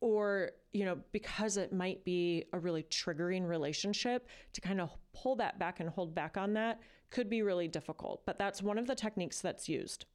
or 0.00 0.52
you 0.72 0.82
know 0.82 0.98
because 1.12 1.58
it 1.58 1.74
might 1.74 2.02
be 2.04 2.42
a 2.54 2.58
really 2.58 2.84
triggering 2.84 3.46
relationship 3.46 4.26
to 4.54 4.62
kind 4.62 4.80
of 4.80 4.90
pull 5.12 5.36
that 5.36 5.58
back 5.58 5.78
and 5.78 5.90
hold 5.90 6.14
back 6.14 6.38
on 6.38 6.54
that 6.54 6.80
could 7.10 7.28
be 7.28 7.42
really 7.42 7.68
difficult 7.68 8.24
but 8.24 8.38
that's 8.38 8.62
one 8.62 8.78
of 8.78 8.86
the 8.86 8.94
techniques 8.94 9.42
that's 9.42 9.68
used. 9.68 10.06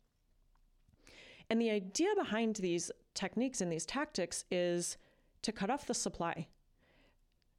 And 1.51 1.62
the 1.62 1.70
idea 1.70 2.10
behind 2.15 2.55
these 2.55 2.89
techniques 3.13 3.62
and 3.62 3.72
these 3.72 3.86
tactics 3.86 4.46
is 4.50 4.98
to 5.43 5.51
cut 5.51 5.70
off 5.70 5.86
the 5.86 5.93
supply 5.93 6.48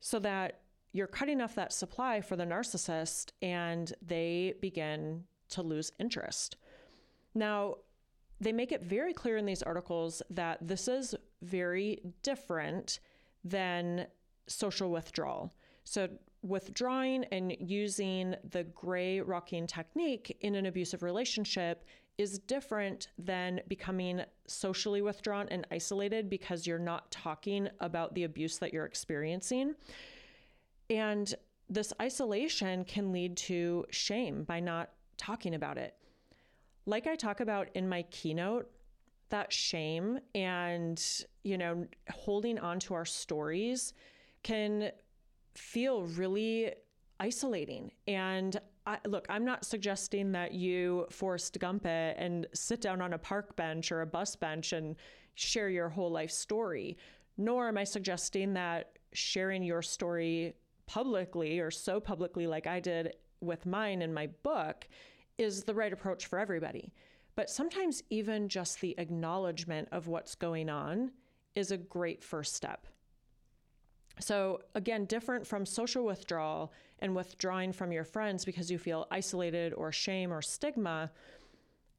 so 0.00 0.18
that 0.18 0.60
you're 0.92 1.06
cutting 1.06 1.40
off 1.40 1.54
that 1.54 1.72
supply 1.72 2.22
for 2.22 2.34
the 2.34 2.44
narcissist 2.44 3.32
and 3.40 3.92
they 4.00 4.54
begin 4.60 5.24
to 5.50 5.62
lose 5.62 5.92
interest. 6.00 6.56
Now 7.34 7.76
they 8.42 8.52
make 8.52 8.72
it 8.72 8.82
very 8.82 9.14
clear 9.14 9.36
in 9.36 9.46
these 9.46 9.62
articles 9.62 10.20
that 10.30 10.58
this 10.60 10.88
is 10.88 11.14
very 11.42 12.00
different 12.22 12.98
than 13.44 14.06
social 14.48 14.90
withdrawal. 14.90 15.52
So, 15.84 16.08
withdrawing 16.42 17.24
and 17.30 17.54
using 17.60 18.34
the 18.50 18.64
gray 18.64 19.20
rocking 19.20 19.68
technique 19.68 20.36
in 20.40 20.56
an 20.56 20.66
abusive 20.66 21.04
relationship 21.04 21.84
is 22.18 22.40
different 22.40 23.08
than 23.16 23.60
becoming 23.68 24.22
socially 24.48 25.02
withdrawn 25.02 25.46
and 25.50 25.64
isolated 25.70 26.28
because 26.28 26.66
you're 26.66 26.80
not 26.80 27.10
talking 27.12 27.68
about 27.78 28.12
the 28.14 28.24
abuse 28.24 28.58
that 28.58 28.72
you're 28.72 28.84
experiencing. 28.84 29.74
And 30.90 31.32
this 31.70 31.92
isolation 32.02 32.84
can 32.84 33.12
lead 33.12 33.36
to 33.36 33.86
shame 33.90 34.42
by 34.42 34.58
not 34.58 34.90
talking 35.16 35.54
about 35.54 35.78
it 35.78 35.94
like 36.86 37.06
I 37.06 37.14
talk 37.14 37.40
about 37.40 37.68
in 37.74 37.88
my 37.88 38.02
keynote, 38.10 38.70
that 39.30 39.52
shame 39.52 40.18
and, 40.34 41.02
you 41.42 41.56
know, 41.56 41.86
holding 42.10 42.58
on 42.58 42.78
to 42.80 42.94
our 42.94 43.06
stories 43.06 43.94
can 44.42 44.90
feel 45.54 46.02
really 46.02 46.72
isolating. 47.18 47.92
And 48.06 48.60
I, 48.86 48.98
look, 49.06 49.26
I'm 49.30 49.44
not 49.44 49.64
suggesting 49.64 50.32
that 50.32 50.52
you 50.52 51.06
Forrest 51.10 51.58
Gump 51.60 51.86
it 51.86 52.16
and 52.18 52.46
sit 52.52 52.80
down 52.80 53.00
on 53.00 53.12
a 53.12 53.18
park 53.18 53.56
bench 53.56 53.92
or 53.92 54.02
a 54.02 54.06
bus 54.06 54.36
bench 54.36 54.72
and 54.72 54.96
share 55.34 55.70
your 55.70 55.88
whole 55.88 56.10
life 56.10 56.30
story. 56.30 56.98
Nor 57.38 57.68
am 57.68 57.78
I 57.78 57.84
suggesting 57.84 58.52
that 58.54 58.98
sharing 59.12 59.62
your 59.62 59.82
story 59.82 60.54
publicly 60.86 61.60
or 61.60 61.70
so 61.70 62.00
publicly, 62.00 62.46
like 62.46 62.66
I 62.66 62.80
did 62.80 63.16
with 63.40 63.64
mine 63.66 64.02
in 64.02 64.12
my 64.12 64.26
book, 64.42 64.86
is 65.38 65.64
the 65.64 65.74
right 65.74 65.92
approach 65.92 66.26
for 66.26 66.38
everybody. 66.38 66.92
But 67.34 67.48
sometimes, 67.48 68.02
even 68.10 68.48
just 68.48 68.80
the 68.80 68.94
acknowledgement 68.98 69.88
of 69.90 70.06
what's 70.06 70.34
going 70.34 70.68
on 70.68 71.12
is 71.54 71.70
a 71.70 71.78
great 71.78 72.22
first 72.22 72.54
step. 72.54 72.86
So, 74.20 74.60
again, 74.74 75.06
different 75.06 75.46
from 75.46 75.64
social 75.64 76.04
withdrawal 76.04 76.72
and 76.98 77.16
withdrawing 77.16 77.72
from 77.72 77.92
your 77.92 78.04
friends 78.04 78.44
because 78.44 78.70
you 78.70 78.78
feel 78.78 79.06
isolated 79.10 79.72
or 79.72 79.90
shame 79.90 80.32
or 80.32 80.42
stigma, 80.42 81.10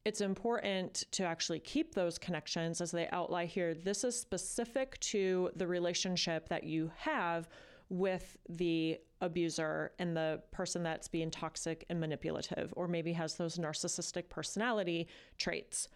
it's 0.05 0.21
important 0.21 1.05
to 1.11 1.23
actually 1.23 1.59
keep 1.59 1.95
those 1.95 2.17
connections 2.17 2.81
as 2.81 2.91
they 2.91 3.07
outline 3.11 3.47
here. 3.47 3.73
This 3.73 4.03
is 4.03 4.19
specific 4.19 4.99
to 4.99 5.49
the 5.55 5.65
relationship 5.65 6.49
that 6.49 6.63
you 6.63 6.91
have 6.97 7.47
with 7.89 8.37
the 8.49 8.99
abuser 9.21 9.91
and 9.99 10.15
the 10.15 10.41
person 10.51 10.83
that's 10.83 11.07
being 11.07 11.31
toxic 11.31 11.85
and 11.89 11.99
manipulative, 11.99 12.73
or 12.75 12.87
maybe 12.87 13.13
has 13.13 13.35
those 13.35 13.57
narcissistic 13.57 14.29
personality 14.29 15.07
traits. 15.37 15.87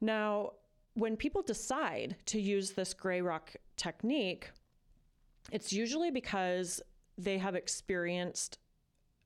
Now, 0.00 0.52
when 0.94 1.16
people 1.16 1.42
decide 1.42 2.16
to 2.26 2.40
use 2.40 2.72
this 2.72 2.92
gray 2.92 3.20
rock 3.22 3.54
technique, 3.76 4.50
it's 5.50 5.72
usually 5.72 6.10
because 6.10 6.80
they 7.16 7.38
have 7.38 7.54
experienced 7.54 8.58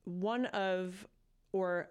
one 0.04 0.46
of, 0.46 1.06
or 1.52 1.90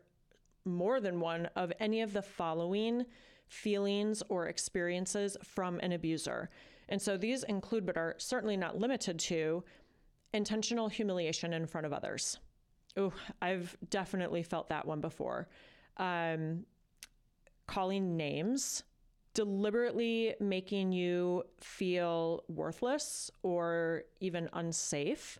more 0.65 0.99
than 0.99 1.19
one 1.19 1.49
of 1.55 1.71
any 1.79 2.01
of 2.01 2.13
the 2.13 2.21
following 2.21 3.05
feelings 3.47 4.23
or 4.29 4.47
experiences 4.47 5.37
from 5.43 5.79
an 5.81 5.91
abuser. 5.91 6.49
And 6.89 7.01
so 7.01 7.17
these 7.17 7.43
include, 7.43 7.85
but 7.85 7.97
are 7.97 8.15
certainly 8.17 8.57
not 8.57 8.77
limited 8.77 9.19
to, 9.19 9.63
intentional 10.33 10.87
humiliation 10.89 11.53
in 11.53 11.65
front 11.65 11.85
of 11.85 11.93
others. 11.93 12.39
Oh, 12.97 13.13
I've 13.41 13.75
definitely 13.89 14.43
felt 14.43 14.69
that 14.69 14.85
one 14.85 15.01
before. 15.01 15.47
Um, 15.97 16.65
calling 17.67 18.15
names, 18.15 18.83
deliberately 19.33 20.35
making 20.39 20.91
you 20.91 21.43
feel 21.59 22.43
worthless 22.47 23.31
or 23.43 24.03
even 24.19 24.49
unsafe. 24.53 25.39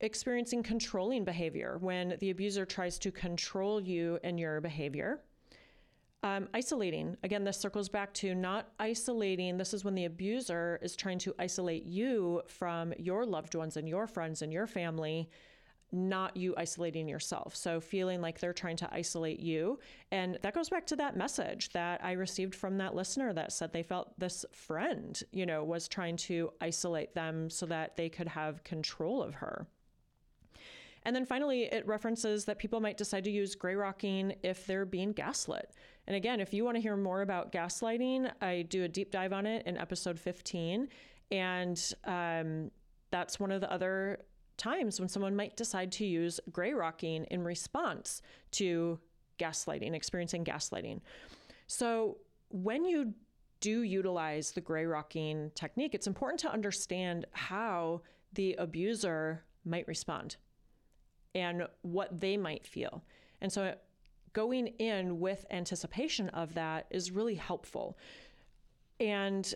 Experiencing 0.00 0.62
controlling 0.62 1.24
behavior 1.24 1.78
when 1.80 2.16
the 2.18 2.30
abuser 2.30 2.64
tries 2.64 2.98
to 2.98 3.12
control 3.12 3.80
you 3.80 4.18
and 4.24 4.38
your 4.38 4.60
behavior. 4.60 5.22
Um, 6.24 6.48
isolating. 6.54 7.16
Again, 7.24 7.42
this 7.42 7.58
circles 7.58 7.88
back 7.88 8.14
to 8.14 8.32
not 8.32 8.68
isolating. 8.78 9.56
This 9.56 9.74
is 9.74 9.84
when 9.84 9.96
the 9.96 10.04
abuser 10.04 10.78
is 10.80 10.94
trying 10.94 11.18
to 11.20 11.34
isolate 11.36 11.84
you 11.84 12.42
from 12.46 12.94
your 12.96 13.26
loved 13.26 13.56
ones 13.56 13.76
and 13.76 13.88
your 13.88 14.06
friends 14.06 14.40
and 14.40 14.52
your 14.52 14.68
family, 14.68 15.28
not 15.90 16.36
you 16.36 16.54
isolating 16.56 17.08
yourself. 17.08 17.56
So, 17.56 17.80
feeling 17.80 18.20
like 18.20 18.38
they're 18.38 18.52
trying 18.52 18.76
to 18.76 18.94
isolate 18.94 19.40
you. 19.40 19.80
And 20.12 20.38
that 20.42 20.54
goes 20.54 20.68
back 20.68 20.86
to 20.88 20.96
that 20.96 21.16
message 21.16 21.70
that 21.70 22.02
I 22.04 22.12
received 22.12 22.54
from 22.54 22.78
that 22.78 22.94
listener 22.94 23.32
that 23.32 23.52
said 23.52 23.72
they 23.72 23.82
felt 23.82 24.16
this 24.20 24.44
friend, 24.52 25.20
you 25.32 25.44
know, 25.44 25.64
was 25.64 25.88
trying 25.88 26.16
to 26.18 26.52
isolate 26.60 27.16
them 27.16 27.50
so 27.50 27.66
that 27.66 27.96
they 27.96 28.08
could 28.08 28.28
have 28.28 28.62
control 28.62 29.24
of 29.24 29.34
her. 29.34 29.66
And 31.04 31.14
then 31.14 31.24
finally, 31.24 31.64
it 31.64 31.86
references 31.86 32.44
that 32.44 32.58
people 32.58 32.80
might 32.80 32.96
decide 32.96 33.24
to 33.24 33.30
use 33.30 33.54
gray 33.54 33.74
rocking 33.74 34.34
if 34.42 34.66
they're 34.66 34.84
being 34.84 35.12
gaslit. 35.12 35.72
And 36.06 36.16
again, 36.16 36.40
if 36.40 36.52
you 36.52 36.64
want 36.64 36.76
to 36.76 36.80
hear 36.80 36.96
more 36.96 37.22
about 37.22 37.52
gaslighting, 37.52 38.30
I 38.40 38.62
do 38.62 38.84
a 38.84 38.88
deep 38.88 39.10
dive 39.10 39.32
on 39.32 39.46
it 39.46 39.66
in 39.66 39.76
episode 39.76 40.18
15. 40.18 40.88
And 41.30 41.94
um, 42.04 42.70
that's 43.10 43.40
one 43.40 43.50
of 43.50 43.60
the 43.60 43.72
other 43.72 44.20
times 44.56 45.00
when 45.00 45.08
someone 45.08 45.34
might 45.34 45.56
decide 45.56 45.90
to 45.92 46.06
use 46.06 46.38
gray 46.52 46.72
rocking 46.72 47.24
in 47.24 47.42
response 47.42 48.22
to 48.52 48.98
gaslighting, 49.38 49.94
experiencing 49.94 50.44
gaslighting. 50.44 51.00
So 51.66 52.18
when 52.50 52.84
you 52.84 53.14
do 53.60 53.82
utilize 53.82 54.52
the 54.52 54.60
gray 54.60 54.84
rocking 54.84 55.50
technique, 55.54 55.94
it's 55.94 56.06
important 56.06 56.40
to 56.40 56.52
understand 56.52 57.26
how 57.32 58.02
the 58.34 58.54
abuser 58.54 59.44
might 59.64 59.86
respond 59.88 60.36
and 61.34 61.66
what 61.82 62.20
they 62.20 62.36
might 62.36 62.66
feel. 62.66 63.02
And 63.40 63.52
so 63.52 63.74
going 64.32 64.68
in 64.78 65.20
with 65.20 65.44
anticipation 65.50 66.28
of 66.30 66.54
that 66.54 66.86
is 66.90 67.10
really 67.10 67.34
helpful. 67.34 67.98
And 69.00 69.52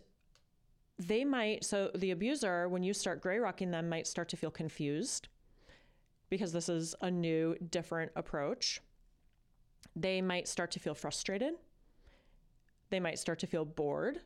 they 0.98 1.24
might, 1.24 1.64
so 1.64 1.90
the 1.94 2.10
abuser, 2.10 2.68
when 2.68 2.82
you 2.82 2.94
start 2.94 3.20
gray 3.20 3.38
rocking 3.38 3.70
them, 3.70 3.88
might 3.88 4.06
start 4.06 4.28
to 4.30 4.36
feel 4.36 4.50
confused 4.50 5.28
because 6.30 6.52
this 6.52 6.68
is 6.68 6.94
a 7.00 7.10
new, 7.10 7.54
different 7.70 8.12
approach. 8.16 8.80
They 9.94 10.20
might 10.20 10.48
start 10.48 10.70
to 10.72 10.80
feel 10.80 10.94
frustrated. 10.94 11.54
They 12.90 13.00
might 13.00 13.18
start 13.18 13.38
to 13.40 13.46
feel 13.46 13.64
bored. 13.64 14.20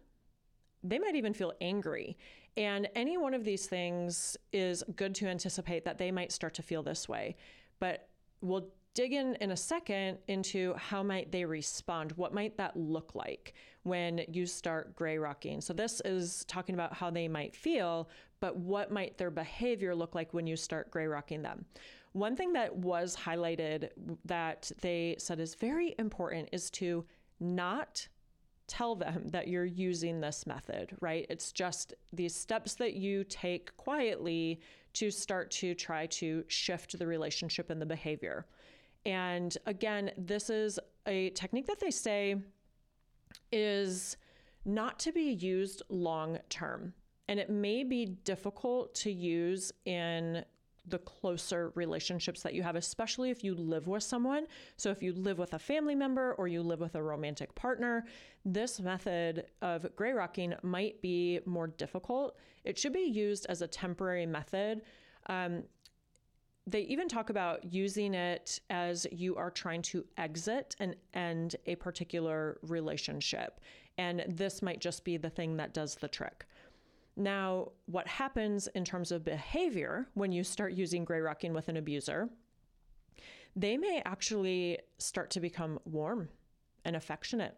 They 0.82 0.98
might 0.98 1.14
even 1.14 1.34
feel 1.34 1.52
angry. 1.60 2.16
And 2.56 2.88
any 2.94 3.16
one 3.16 3.34
of 3.34 3.44
these 3.44 3.66
things 3.66 4.36
is 4.52 4.82
good 4.96 5.14
to 5.16 5.26
anticipate 5.26 5.84
that 5.84 5.98
they 5.98 6.10
might 6.10 6.32
start 6.32 6.54
to 6.54 6.62
feel 6.62 6.82
this 6.82 7.08
way. 7.08 7.36
But 7.78 8.08
we'll 8.40 8.68
dig 8.94 9.12
in 9.12 9.36
in 9.36 9.52
a 9.52 9.56
second 9.56 10.18
into 10.28 10.74
how 10.74 11.02
might 11.02 11.30
they 11.30 11.44
respond 11.44 12.12
what 12.12 12.34
might 12.34 12.56
that 12.56 12.76
look 12.76 13.14
like 13.14 13.54
when 13.84 14.20
you 14.28 14.46
start 14.46 14.96
gray 14.96 15.16
rocking 15.16 15.60
so 15.60 15.72
this 15.72 16.02
is 16.04 16.44
talking 16.48 16.74
about 16.74 16.92
how 16.92 17.10
they 17.10 17.28
might 17.28 17.54
feel 17.54 18.08
but 18.40 18.56
what 18.56 18.90
might 18.90 19.16
their 19.16 19.30
behavior 19.30 19.94
look 19.94 20.14
like 20.14 20.34
when 20.34 20.46
you 20.46 20.56
start 20.56 20.90
gray 20.90 21.06
rocking 21.06 21.40
them 21.40 21.64
one 22.12 22.34
thing 22.34 22.52
that 22.52 22.74
was 22.74 23.16
highlighted 23.16 23.90
that 24.24 24.70
they 24.80 25.14
said 25.18 25.38
is 25.38 25.54
very 25.54 25.94
important 25.98 26.48
is 26.50 26.68
to 26.70 27.04
not 27.38 28.06
tell 28.70 28.94
them 28.94 29.26
that 29.30 29.48
you're 29.48 29.64
using 29.64 30.20
this 30.20 30.46
method, 30.46 30.96
right? 31.00 31.26
It's 31.28 31.50
just 31.50 31.92
these 32.12 32.34
steps 32.34 32.74
that 32.76 32.94
you 32.94 33.24
take 33.24 33.76
quietly 33.76 34.60
to 34.94 35.10
start 35.10 35.50
to 35.50 35.74
try 35.74 36.06
to 36.06 36.44
shift 36.46 36.96
the 36.96 37.06
relationship 37.06 37.70
and 37.70 37.82
the 37.82 37.86
behavior. 37.86 38.46
And 39.04 39.56
again, 39.66 40.12
this 40.16 40.50
is 40.50 40.78
a 41.06 41.30
technique 41.30 41.66
that 41.66 41.80
they 41.80 41.90
say 41.90 42.36
is 43.50 44.16
not 44.64 45.00
to 45.00 45.10
be 45.10 45.32
used 45.32 45.82
long 45.88 46.38
term. 46.48 46.94
And 47.26 47.40
it 47.40 47.50
may 47.50 47.82
be 47.82 48.06
difficult 48.06 48.94
to 48.96 49.10
use 49.10 49.72
in 49.84 50.44
the 50.86 50.98
closer 50.98 51.72
relationships 51.74 52.42
that 52.42 52.54
you 52.54 52.62
have, 52.62 52.76
especially 52.76 53.30
if 53.30 53.44
you 53.44 53.54
live 53.54 53.86
with 53.86 54.02
someone. 54.02 54.46
So, 54.76 54.90
if 54.90 55.02
you 55.02 55.12
live 55.12 55.38
with 55.38 55.54
a 55.54 55.58
family 55.58 55.94
member 55.94 56.34
or 56.34 56.48
you 56.48 56.62
live 56.62 56.80
with 56.80 56.94
a 56.94 57.02
romantic 57.02 57.54
partner, 57.54 58.04
this 58.44 58.80
method 58.80 59.46
of 59.62 59.94
gray 59.96 60.12
rocking 60.12 60.54
might 60.62 61.00
be 61.02 61.40
more 61.46 61.68
difficult. 61.68 62.36
It 62.64 62.78
should 62.78 62.92
be 62.92 63.00
used 63.00 63.46
as 63.48 63.62
a 63.62 63.66
temporary 63.66 64.26
method. 64.26 64.82
Um, 65.26 65.64
they 66.66 66.82
even 66.82 67.08
talk 67.08 67.30
about 67.30 67.64
using 67.72 68.14
it 68.14 68.60
as 68.70 69.06
you 69.10 69.36
are 69.36 69.50
trying 69.50 69.82
to 69.82 70.04
exit 70.18 70.76
and 70.78 70.94
end 71.14 71.56
a 71.66 71.74
particular 71.76 72.58
relationship. 72.62 73.60
And 73.98 74.24
this 74.28 74.62
might 74.62 74.80
just 74.80 75.04
be 75.04 75.16
the 75.16 75.30
thing 75.30 75.56
that 75.56 75.74
does 75.74 75.96
the 75.96 76.08
trick. 76.08 76.46
Now, 77.16 77.72
what 77.86 78.06
happens 78.06 78.68
in 78.68 78.84
terms 78.84 79.12
of 79.12 79.24
behavior 79.24 80.08
when 80.14 80.32
you 80.32 80.44
start 80.44 80.72
using 80.72 81.04
gray 81.04 81.20
rocking 81.20 81.52
with 81.52 81.68
an 81.68 81.76
abuser, 81.76 82.30
they 83.56 83.76
may 83.76 84.02
actually 84.04 84.78
start 84.98 85.30
to 85.30 85.40
become 85.40 85.78
warm 85.84 86.28
and 86.84 86.96
affectionate. 86.96 87.56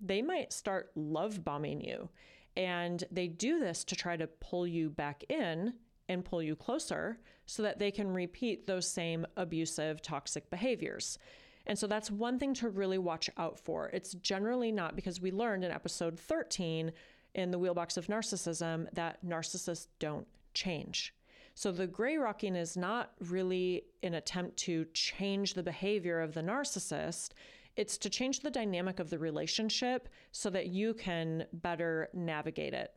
They 0.00 0.22
might 0.22 0.52
start 0.52 0.90
love 0.94 1.44
bombing 1.44 1.80
you. 1.80 2.08
And 2.56 3.04
they 3.10 3.28
do 3.28 3.58
this 3.60 3.84
to 3.84 3.96
try 3.96 4.16
to 4.16 4.26
pull 4.26 4.66
you 4.66 4.90
back 4.90 5.24
in 5.28 5.74
and 6.08 6.24
pull 6.24 6.42
you 6.42 6.56
closer 6.56 7.18
so 7.46 7.62
that 7.62 7.78
they 7.78 7.90
can 7.90 8.08
repeat 8.08 8.66
those 8.66 8.88
same 8.88 9.26
abusive, 9.36 10.02
toxic 10.02 10.50
behaviors. 10.50 11.18
And 11.66 11.78
so 11.78 11.86
that's 11.86 12.10
one 12.10 12.38
thing 12.38 12.54
to 12.54 12.70
really 12.70 12.98
watch 12.98 13.28
out 13.36 13.58
for. 13.60 13.88
It's 13.88 14.14
generally 14.14 14.72
not 14.72 14.96
because 14.96 15.20
we 15.20 15.30
learned 15.30 15.64
in 15.64 15.70
episode 15.70 16.18
13 16.18 16.92
in 17.38 17.52
the 17.52 17.58
wheelbox 17.58 17.96
of 17.96 18.08
narcissism 18.08 18.92
that 18.92 19.24
narcissists 19.24 19.86
don't 20.00 20.26
change. 20.54 21.14
So 21.54 21.70
the 21.70 21.86
gray 21.86 22.16
rocking 22.16 22.56
is 22.56 22.76
not 22.76 23.12
really 23.20 23.84
an 24.02 24.14
attempt 24.14 24.56
to 24.58 24.86
change 24.92 25.54
the 25.54 25.62
behavior 25.62 26.20
of 26.20 26.34
the 26.34 26.40
narcissist. 26.40 27.30
It's 27.76 27.96
to 27.98 28.10
change 28.10 28.40
the 28.40 28.50
dynamic 28.50 28.98
of 28.98 29.08
the 29.08 29.20
relationship 29.20 30.08
so 30.32 30.50
that 30.50 30.66
you 30.66 30.94
can 30.94 31.46
better 31.52 32.08
navigate 32.12 32.74
it. 32.74 32.92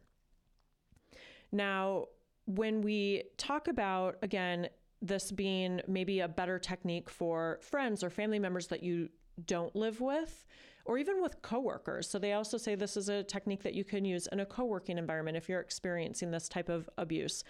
Now, 1.51 2.07
when 2.45 2.81
we 2.81 3.25
talk 3.37 3.67
about, 3.67 4.17
again, 4.23 4.69
this 5.03 5.31
being 5.31 5.81
maybe 5.87 6.21
a 6.21 6.27
better 6.27 6.57
technique 6.57 7.11
for 7.11 7.59
friends 7.61 8.03
or 8.03 8.09
family 8.09 8.39
members 8.39 8.67
that 8.67 8.81
you 8.81 9.09
don't 9.45 9.75
live 9.75 10.01
with, 10.01 10.45
or 10.91 10.97
even 10.97 11.21
with 11.21 11.41
coworkers. 11.41 12.09
So 12.09 12.19
they 12.19 12.33
also 12.33 12.57
say 12.57 12.75
this 12.75 12.97
is 12.97 13.07
a 13.07 13.23
technique 13.23 13.63
that 13.63 13.73
you 13.73 13.85
can 13.85 14.03
use 14.03 14.27
in 14.29 14.41
a 14.41 14.45
co-working 14.45 14.97
environment 14.97 15.37
if 15.37 15.47
you're 15.47 15.61
experiencing 15.61 16.31
this 16.31 16.49
type 16.49 16.67
of 16.67 16.89
abuse. 16.97 17.45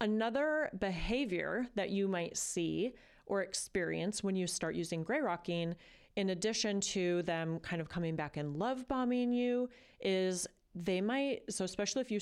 Another 0.00 0.70
behavior 0.78 1.66
that 1.74 1.90
you 1.90 2.08
might 2.08 2.34
see 2.34 2.94
or 3.26 3.42
experience 3.42 4.24
when 4.24 4.36
you 4.36 4.46
start 4.46 4.74
using 4.74 5.02
gray 5.02 5.20
rocking, 5.20 5.74
in 6.16 6.30
addition 6.30 6.80
to 6.80 7.20
them 7.24 7.58
kind 7.58 7.82
of 7.82 7.90
coming 7.90 8.16
back 8.16 8.38
and 8.38 8.56
love 8.56 8.88
bombing 8.88 9.34
you, 9.34 9.68
is 10.00 10.46
they 10.74 11.02
might, 11.02 11.42
so 11.50 11.66
especially 11.66 12.00
if 12.00 12.10
you 12.10 12.20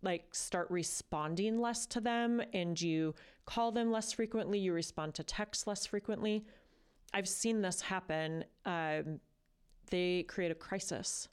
like 0.00 0.34
start 0.34 0.66
responding 0.70 1.60
less 1.60 1.84
to 1.84 2.00
them 2.00 2.40
and 2.54 2.80
you 2.80 3.14
call 3.44 3.70
them 3.70 3.92
less 3.92 4.14
frequently, 4.14 4.58
you 4.58 4.72
respond 4.72 5.12
to 5.16 5.22
texts 5.22 5.66
less 5.66 5.84
frequently. 5.84 6.46
I've 7.12 7.28
seen 7.28 7.60
this 7.60 7.82
happen. 7.82 8.46
Um, 8.64 9.20
they 9.90 10.24
create 10.24 10.50
a 10.50 10.54
crisis. 10.54 11.28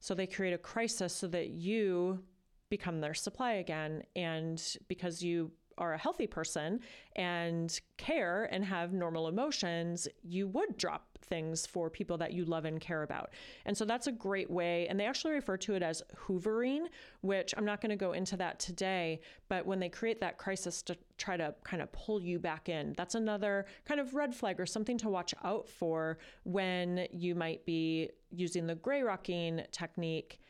So 0.00 0.14
they 0.14 0.26
create 0.26 0.52
a 0.52 0.58
crisis 0.58 1.12
so 1.12 1.26
that 1.28 1.48
you 1.48 2.22
become 2.68 3.00
their 3.00 3.14
supply 3.14 3.54
again. 3.54 4.02
And 4.14 4.62
because 4.88 5.22
you 5.22 5.50
are 5.78 5.94
a 5.94 5.98
healthy 5.98 6.26
person 6.26 6.80
and 7.14 7.80
care 7.96 8.48
and 8.50 8.64
have 8.64 8.92
normal 8.92 9.28
emotions, 9.28 10.08
you 10.22 10.48
would 10.48 10.76
drop 10.76 11.18
things 11.22 11.66
for 11.66 11.90
people 11.90 12.16
that 12.18 12.32
you 12.32 12.44
love 12.44 12.64
and 12.64 12.80
care 12.80 13.02
about. 13.02 13.30
And 13.64 13.76
so 13.76 13.84
that's 13.84 14.06
a 14.06 14.12
great 14.12 14.50
way. 14.50 14.86
And 14.88 14.98
they 14.98 15.06
actually 15.06 15.32
refer 15.34 15.56
to 15.58 15.74
it 15.74 15.82
as 15.82 16.02
hoovering, 16.26 16.86
which 17.20 17.54
I'm 17.56 17.64
not 17.64 17.80
going 17.80 17.90
to 17.90 17.96
go 17.96 18.12
into 18.12 18.36
that 18.36 18.58
today. 18.58 19.20
But 19.48 19.66
when 19.66 19.80
they 19.80 19.88
create 19.88 20.20
that 20.20 20.38
crisis 20.38 20.82
to 20.82 20.96
try 21.18 21.36
to 21.36 21.54
kind 21.64 21.82
of 21.82 21.90
pull 21.92 22.20
you 22.20 22.38
back 22.38 22.68
in, 22.68 22.94
that's 22.96 23.14
another 23.14 23.66
kind 23.84 24.00
of 24.00 24.14
red 24.14 24.34
flag 24.34 24.60
or 24.60 24.66
something 24.66 24.98
to 24.98 25.08
watch 25.08 25.34
out 25.44 25.68
for 25.68 26.18
when 26.44 27.06
you 27.10 27.34
might 27.34 27.64
be 27.66 28.10
using 28.30 28.66
the 28.66 28.74
gray 28.74 29.02
rocking 29.02 29.62
technique 29.72 30.40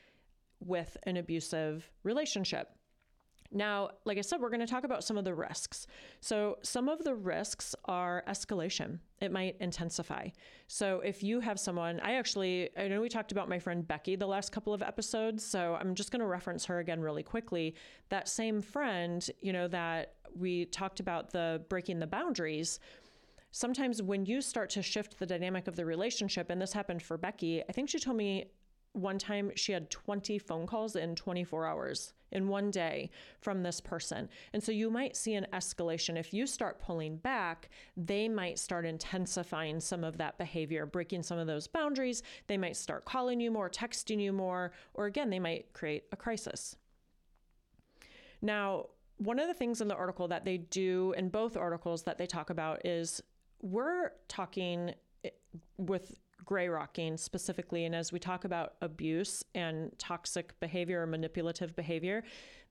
with 0.61 0.97
an 1.05 1.17
abusive 1.17 1.91
relationship. 2.03 2.76
Now, 3.57 3.89
like 4.05 4.19
I 4.19 4.21
said, 4.21 4.41
we're 4.41 4.51
going 4.51 4.61
to 4.61 4.67
talk 4.67 4.85
about 4.85 5.03
some 5.03 5.17
of 5.17 5.25
the 5.25 5.35
risks. 5.35 5.87
So, 6.21 6.59
some 6.63 6.91
of 6.91 7.03
the 7.03 7.15
risks 7.15 7.75
are 7.87 8.23
escalation. 8.29 8.99
It 9.23 9.33
might 9.33 9.57
intensify. 9.61 10.29
So, 10.69 11.01
if 11.01 11.23
you 11.23 11.41
have 11.41 11.59
someone, 11.59 11.99
I 12.01 12.17
actually, 12.17 12.69
I 12.77 12.87
know 12.89 13.01
we 13.01 13.09
talked 13.09 13.33
about 13.33 13.49
my 13.49 13.59
friend 13.59 13.89
Becky 13.89 14.15
the 14.15 14.27
last 14.27 14.53
couple 14.53 14.75
of 14.75 14.83
episodes. 14.83 15.43
So, 15.43 15.75
I'm 15.81 15.95
just 15.95 16.11
going 16.11 16.21
to 16.21 16.27
reference 16.27 16.67
her 16.67 16.81
again 16.81 17.01
really 17.01 17.23
quickly. 17.23 17.75
That 18.11 18.29
same 18.29 18.61
friend, 18.61 19.27
you 19.41 19.55
know, 19.55 19.69
that 19.69 20.17
we 20.35 20.67
talked 20.67 21.01
about 21.01 21.31
the 21.31 21.63
breaking 21.71 21.99
the 21.99 22.07
boundaries. 22.07 22.79
Sometimes 23.53 24.03
when 24.03 24.27
you 24.27 24.43
start 24.43 24.69
to 24.71 24.83
shift 24.83 25.19
the 25.19 25.25
dynamic 25.25 25.67
of 25.67 25.77
the 25.77 25.87
relationship, 25.87 26.51
and 26.51 26.61
this 26.61 26.75
happened 26.75 27.03
for 27.03 27.17
Becky, 27.17 27.63
I 27.67 27.73
think 27.73 27.89
she 27.89 27.99
told 27.99 28.19
me 28.19 28.51
one 28.93 29.19
time 29.19 29.53
she 29.57 29.73
had 29.73 29.91
20 29.91 30.39
phone 30.39 30.67
calls 30.67 30.95
in 30.95 31.15
24 31.15 31.67
hours 31.67 32.13
in 32.37 32.49
one 32.49 32.71
day 32.71 33.11
from 33.41 33.63
this 33.63 33.81
person. 33.81 34.29
And 34.53 34.63
so 34.63 34.71
you 34.71 34.91
might 34.91 35.17
see 35.17 35.35
an 35.35 35.47
escalation. 35.53 36.19
If 36.19 36.35
you 36.35 36.47
start 36.47 36.79
pulling 36.79 37.17
back, 37.17 37.71
they 37.97 38.29
might 38.29 38.59
start 38.59 38.85
intensifying 38.85 39.81
some 39.81 40.05
of 40.05 40.19
that 40.19 40.37
behavior, 40.37 40.85
breaking 40.85 41.23
some 41.23 41.39
of 41.39 41.47
those 41.47 41.67
boundaries. 41.67 42.23
They 42.47 42.59
might 42.59 42.77
start 42.77 43.07
calling 43.07 43.41
you 43.41 43.51
more, 43.51 43.71
texting 43.71 44.21
you 44.21 44.33
more, 44.33 44.73
or 44.93 45.07
again, 45.07 45.31
they 45.31 45.41
might 45.41 45.73
create 45.73 46.05
a 46.13 46.17
crisis. 46.17 46.77
Now, 48.43 48.89
one 49.17 49.39
of 49.39 49.49
the 49.49 49.55
things 49.55 49.81
in 49.81 49.89
the 49.89 49.97
article 49.97 50.29
that 50.29 50.45
they 50.45 50.59
do 50.59 51.15
in 51.17 51.31
both 51.31 51.57
articles 51.57 52.03
that 52.03 52.19
they 52.19 52.27
talk 52.27 52.51
about 52.51 52.85
is 52.85 53.23
we're 53.63 54.11
talking 54.29 54.93
eh, 55.25 55.31
with 55.79 56.15
gray 56.47 56.69
rocking 56.69 57.17
specifically, 57.17 57.85
and 57.85 57.95
as 57.95 58.13
we 58.13 58.19
talk 58.19 58.45
about 58.45 58.75
abuse 58.81 59.45
and 59.55 59.93
toxic 59.99 60.59
behavior 60.61 61.03
or 61.03 61.07
manipulative 61.07 61.77
behavior, 61.77 62.23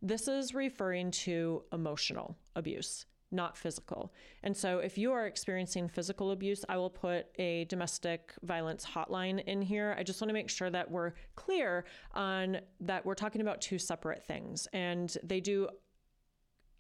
this 0.02 0.28
is 0.28 0.56
referring 0.56 1.12
to 1.12 1.64
emotional 1.72 2.36
abuse 2.56 3.06
not 3.32 3.58
physical. 3.58 4.14
And 4.44 4.56
so 4.56 4.80
if 4.80 4.98
you 4.98 5.12
are 5.12 5.28
experiencing 5.28 5.90
physical 5.90 6.32
abuse, 6.32 6.64
I 6.70 6.78
will 6.78 6.90
put 6.90 7.28
a 7.38 7.66
domestic 7.66 8.34
violence 8.44 8.86
hotline 8.86 9.44
in 9.44 9.62
here. 9.62 9.96
I 9.98 10.04
just 10.04 10.22
want 10.22 10.30
to 10.30 10.34
make 10.34 10.50
sure 10.50 10.70
that 10.70 10.90
we're 10.90 11.14
clear 11.36 11.86
on 12.14 12.60
that 12.80 13.06
we're 13.06 13.16
talking 13.16 13.42
about 13.42 13.62
two 13.62 13.78
separate 13.78 14.24
things. 14.24 14.68
And 14.74 15.16
they 15.24 15.42
do 15.42 15.68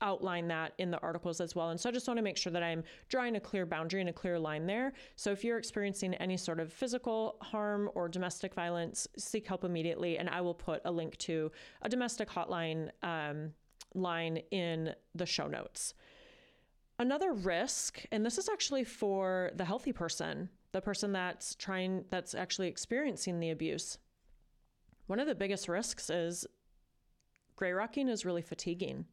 outline 0.05 0.47
that 0.47 0.73
in 0.77 0.91
the 0.91 0.99
articles 0.99 1.41
as 1.41 1.55
well. 1.55 1.69
And 1.69 1.79
so 1.79 1.89
I 1.89 1.91
just 1.91 2.07
want 2.07 2.17
to 2.17 2.23
make 2.23 2.37
sure 2.37 2.53
that 2.53 2.63
I'm 2.63 2.83
drawing 3.09 3.35
a 3.35 3.39
clear 3.39 3.65
boundary 3.65 3.99
and 3.99 4.09
a 4.09 4.13
clear 4.13 4.37
line 4.37 4.67
there. 4.67 4.93
So 5.15 5.31
if 5.31 5.43
you're 5.43 5.57
experiencing 5.57 6.13
any 6.15 6.37
sort 6.37 6.59
of 6.59 6.71
physical 6.71 7.37
harm 7.41 7.89
or 7.95 8.07
domestic 8.07 8.53
violence, 8.53 9.07
seek 9.17 9.47
help 9.47 9.63
immediately. 9.63 10.17
And 10.19 10.29
I 10.29 10.41
will 10.41 10.53
put 10.53 10.81
a 10.85 10.91
link 10.91 11.17
to 11.29 11.51
a 11.81 11.89
domestic 11.89 12.29
hotline 12.29 12.91
um, 13.03 13.51
line 13.95 14.37
in 14.51 14.93
the 15.15 15.25
show 15.25 15.47
notes. 15.47 15.95
Another 16.99 17.33
risk, 17.33 18.05
and 18.11 18.25
this 18.25 18.37
is 18.37 18.47
actually 18.47 18.83
for 18.83 19.51
the 19.55 19.65
healthy 19.65 19.91
person, 19.91 20.49
the 20.71 20.81
person 20.81 21.11
that's 21.11 21.55
trying, 21.55 22.05
that's 22.09 22.33
actually 22.35 22.67
experiencing 22.67 23.39
the 23.39 23.49
abuse. 23.49 23.97
One 25.07 25.19
of 25.19 25.27
the 25.27 25.35
biggest 25.35 25.67
risks 25.67 26.09
is 26.09 26.45
gray 27.55 27.71
rocking 27.71 28.07
is 28.07 28.25
really 28.25 28.41
fatiguing. 28.41 29.05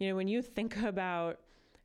You 0.00 0.08
know, 0.08 0.16
when 0.16 0.28
you 0.28 0.40
think 0.40 0.78
about 0.82 1.40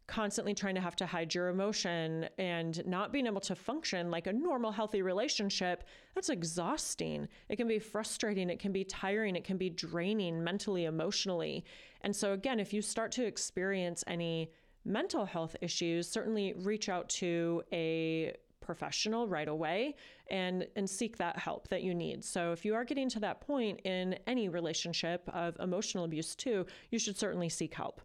constantly 0.07 0.53
trying 0.53 0.75
to 0.75 0.81
have 0.81 0.95
to 0.95 1.05
hide 1.05 1.35
your 1.35 1.49
emotion 1.49 2.29
and 2.37 2.85
not 2.87 3.11
being 3.11 3.25
able 3.25 3.41
to 3.41 3.55
function 3.55 4.09
like 4.09 4.27
a 4.27 4.31
normal, 4.31 4.71
healthy 4.71 5.01
relationship, 5.01 5.83
that's 6.13 6.29
exhausting. 6.29 7.27
It 7.49 7.57
can 7.57 7.67
be 7.67 7.77
frustrating, 7.77 8.49
it 8.49 8.59
can 8.59 8.71
be 8.71 8.85
tiring, 8.85 9.35
it 9.35 9.43
can 9.43 9.57
be 9.57 9.69
draining 9.69 10.41
mentally, 10.41 10.85
emotionally. 10.85 11.65
And 12.01 12.15
so, 12.15 12.31
again, 12.31 12.59
if 12.59 12.71
you 12.71 12.81
start 12.81 13.11
to 13.13 13.25
experience 13.25 14.03
any 14.07 14.49
mental 14.85 15.25
health 15.25 15.57
issues, 15.61 16.07
certainly 16.07 16.53
reach 16.53 16.87
out 16.87 17.09
to 17.09 17.63
a 17.73 18.33
professional 18.65 19.27
right 19.27 19.47
away 19.47 19.95
and 20.29 20.67
and 20.75 20.89
seek 20.89 21.17
that 21.17 21.37
help 21.37 21.67
that 21.69 21.83
you 21.83 21.93
need. 21.93 22.23
So 22.23 22.51
if 22.51 22.65
you 22.65 22.75
are 22.75 22.83
getting 22.83 23.09
to 23.09 23.19
that 23.21 23.39
point 23.39 23.79
in 23.85 24.17
any 24.27 24.49
relationship 24.49 25.29
of 25.33 25.55
emotional 25.59 26.03
abuse 26.03 26.35
too, 26.35 26.65
you 26.91 26.99
should 26.99 27.17
certainly 27.17 27.49
seek 27.49 27.73
help. 27.73 28.01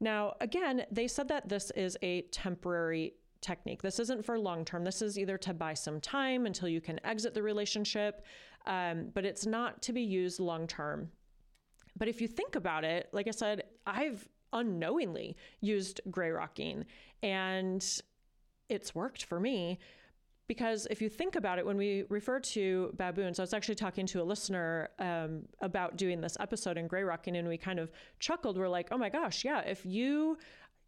Now, 0.00 0.34
again, 0.40 0.84
they 0.90 1.06
said 1.06 1.28
that 1.28 1.48
this 1.48 1.70
is 1.72 1.96
a 2.02 2.22
temporary 2.22 3.14
technique. 3.40 3.82
This 3.82 3.98
isn't 3.98 4.24
for 4.24 4.38
long 4.38 4.64
term. 4.64 4.84
This 4.84 5.02
is 5.02 5.18
either 5.18 5.38
to 5.38 5.54
buy 5.54 5.74
some 5.74 6.00
time 6.00 6.46
until 6.46 6.68
you 6.68 6.80
can 6.80 7.00
exit 7.04 7.34
the 7.34 7.42
relationship, 7.42 8.24
um, 8.66 9.08
but 9.14 9.24
it's 9.24 9.46
not 9.46 9.80
to 9.82 9.92
be 9.92 10.02
used 10.02 10.40
long 10.40 10.66
term. 10.66 11.10
But 11.96 12.08
if 12.08 12.20
you 12.20 12.28
think 12.28 12.56
about 12.56 12.84
it, 12.84 13.08
like 13.12 13.28
I 13.28 13.32
said, 13.32 13.64
I've 13.86 14.26
unknowingly 14.52 15.36
used 15.60 16.00
gray 16.10 16.30
rocking 16.30 16.84
and 17.22 17.84
it's 18.70 18.94
worked 18.94 19.24
for 19.24 19.40
me. 19.40 19.78
Because 20.46 20.88
if 20.90 21.00
you 21.00 21.08
think 21.08 21.36
about 21.36 21.60
it, 21.60 21.66
when 21.66 21.76
we 21.76 22.04
refer 22.08 22.40
to 22.40 22.92
baboons, 22.96 23.38
I 23.38 23.42
was 23.42 23.54
actually 23.54 23.76
talking 23.76 24.04
to 24.06 24.20
a 24.20 24.24
listener 24.24 24.88
um, 24.98 25.42
about 25.60 25.96
doing 25.96 26.20
this 26.20 26.36
episode 26.40 26.76
in 26.76 26.88
gray 26.88 27.04
rocking, 27.04 27.36
and 27.36 27.46
we 27.48 27.56
kind 27.56 27.78
of 27.78 27.92
chuckled. 28.18 28.58
We're 28.58 28.68
like, 28.68 28.88
oh 28.90 28.98
my 28.98 29.10
gosh, 29.10 29.44
yeah, 29.44 29.60
if 29.60 29.86
you 29.86 30.38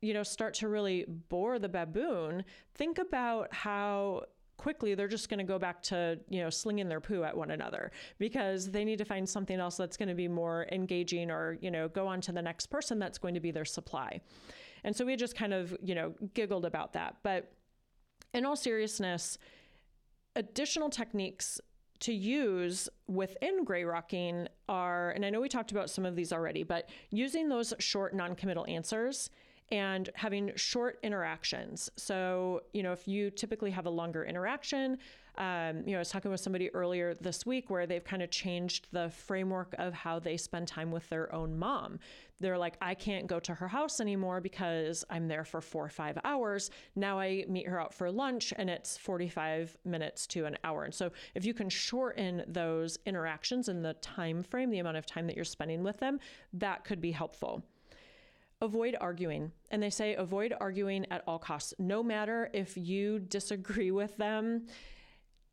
you 0.00 0.14
know 0.14 0.24
start 0.24 0.54
to 0.54 0.68
really 0.68 1.04
bore 1.28 1.60
the 1.60 1.68
baboon, 1.68 2.44
think 2.74 2.98
about 2.98 3.54
how 3.54 4.24
quickly 4.56 4.94
they're 4.94 5.08
just 5.08 5.28
going 5.28 5.38
to 5.38 5.44
go 5.44 5.58
back 5.58 5.82
to 5.82 6.18
you 6.28 6.40
know 6.40 6.50
slinging 6.50 6.88
their 6.88 7.00
poo 7.00 7.24
at 7.24 7.36
one 7.36 7.50
another 7.50 7.90
because 8.18 8.70
they 8.70 8.84
need 8.84 8.98
to 8.98 9.04
find 9.04 9.28
something 9.28 9.58
else 9.58 9.76
that's 9.76 9.96
going 9.96 10.08
to 10.08 10.14
be 10.14 10.28
more 10.28 10.66
engaging 10.70 11.30
or 11.30 11.56
you 11.60 11.70
know 11.70 11.88
go 11.88 12.06
on 12.06 12.20
to 12.20 12.32
the 12.32 12.42
next 12.42 12.66
person 12.66 12.98
that's 12.98 13.18
going 13.18 13.34
to 13.34 13.40
be 13.40 13.50
their 13.50 13.64
supply. 13.64 14.20
And 14.84 14.94
so 14.94 15.06
we 15.06 15.16
just 15.16 15.36
kind 15.36 15.52
of 15.52 15.76
you 15.82 15.94
know 15.94 16.14
giggled 16.34 16.64
about 16.64 16.92
that. 16.94 17.16
But 17.22 17.52
in 18.34 18.44
all 18.46 18.56
seriousness, 18.56 19.38
additional 20.36 20.90
techniques 20.90 21.60
to 22.00 22.12
use 22.12 22.88
within 23.06 23.64
gray 23.64 23.84
rocking 23.84 24.48
are, 24.68 25.10
and 25.10 25.24
I 25.24 25.30
know 25.30 25.40
we 25.40 25.48
talked 25.48 25.70
about 25.70 25.88
some 25.88 26.04
of 26.04 26.16
these 26.16 26.32
already, 26.32 26.64
but 26.64 26.88
using 27.10 27.48
those 27.48 27.72
short 27.78 28.14
non 28.14 28.34
committal 28.34 28.66
answers 28.66 29.30
and 29.72 30.10
having 30.14 30.52
short 30.54 30.98
interactions. 31.02 31.90
So, 31.96 32.60
you 32.74 32.82
know, 32.82 32.92
if 32.92 33.08
you 33.08 33.30
typically 33.30 33.70
have 33.70 33.86
a 33.86 33.90
longer 33.90 34.22
interaction, 34.22 34.98
um, 35.38 35.78
you 35.86 35.92
know, 35.92 35.96
I 35.96 36.00
was 36.00 36.10
talking 36.10 36.30
with 36.30 36.40
somebody 36.40 36.68
earlier 36.74 37.14
this 37.14 37.46
week 37.46 37.70
where 37.70 37.86
they've 37.86 38.04
kind 38.04 38.22
of 38.22 38.30
changed 38.30 38.88
the 38.92 39.08
framework 39.08 39.74
of 39.78 39.94
how 39.94 40.18
they 40.18 40.36
spend 40.36 40.68
time 40.68 40.90
with 40.90 41.08
their 41.08 41.34
own 41.34 41.58
mom. 41.58 41.98
They're 42.38 42.58
like, 42.58 42.76
I 42.82 42.92
can't 42.94 43.26
go 43.26 43.40
to 43.40 43.54
her 43.54 43.68
house 43.68 43.98
anymore 43.98 44.42
because 44.42 45.06
I'm 45.08 45.26
there 45.26 45.46
for 45.46 45.62
four 45.62 45.86
or 45.86 45.88
five 45.88 46.18
hours. 46.22 46.70
Now 46.94 47.18
I 47.18 47.46
meet 47.48 47.66
her 47.66 47.80
out 47.80 47.94
for 47.94 48.10
lunch 48.10 48.52
and 48.54 48.68
it's 48.68 48.98
45 48.98 49.78
minutes 49.86 50.26
to 50.28 50.44
an 50.44 50.58
hour. 50.64 50.84
And 50.84 50.92
so 50.92 51.10
if 51.34 51.46
you 51.46 51.54
can 51.54 51.70
shorten 51.70 52.44
those 52.46 52.98
interactions 53.06 53.70
and 53.70 53.82
the 53.82 53.94
time 53.94 54.42
frame, 54.42 54.68
the 54.68 54.80
amount 54.80 54.98
of 54.98 55.06
time 55.06 55.26
that 55.28 55.36
you're 55.36 55.46
spending 55.46 55.82
with 55.82 55.96
them, 55.98 56.20
that 56.52 56.84
could 56.84 57.00
be 57.00 57.12
helpful 57.12 57.62
avoid 58.62 58.96
arguing. 59.00 59.52
And 59.70 59.82
they 59.82 59.90
say 59.90 60.14
avoid 60.14 60.54
arguing 60.58 61.04
at 61.10 61.22
all 61.26 61.38
costs. 61.38 61.74
No 61.78 62.02
matter 62.02 62.48
if 62.54 62.76
you 62.76 63.18
disagree 63.18 63.90
with 64.00 64.16
them, 64.16 64.66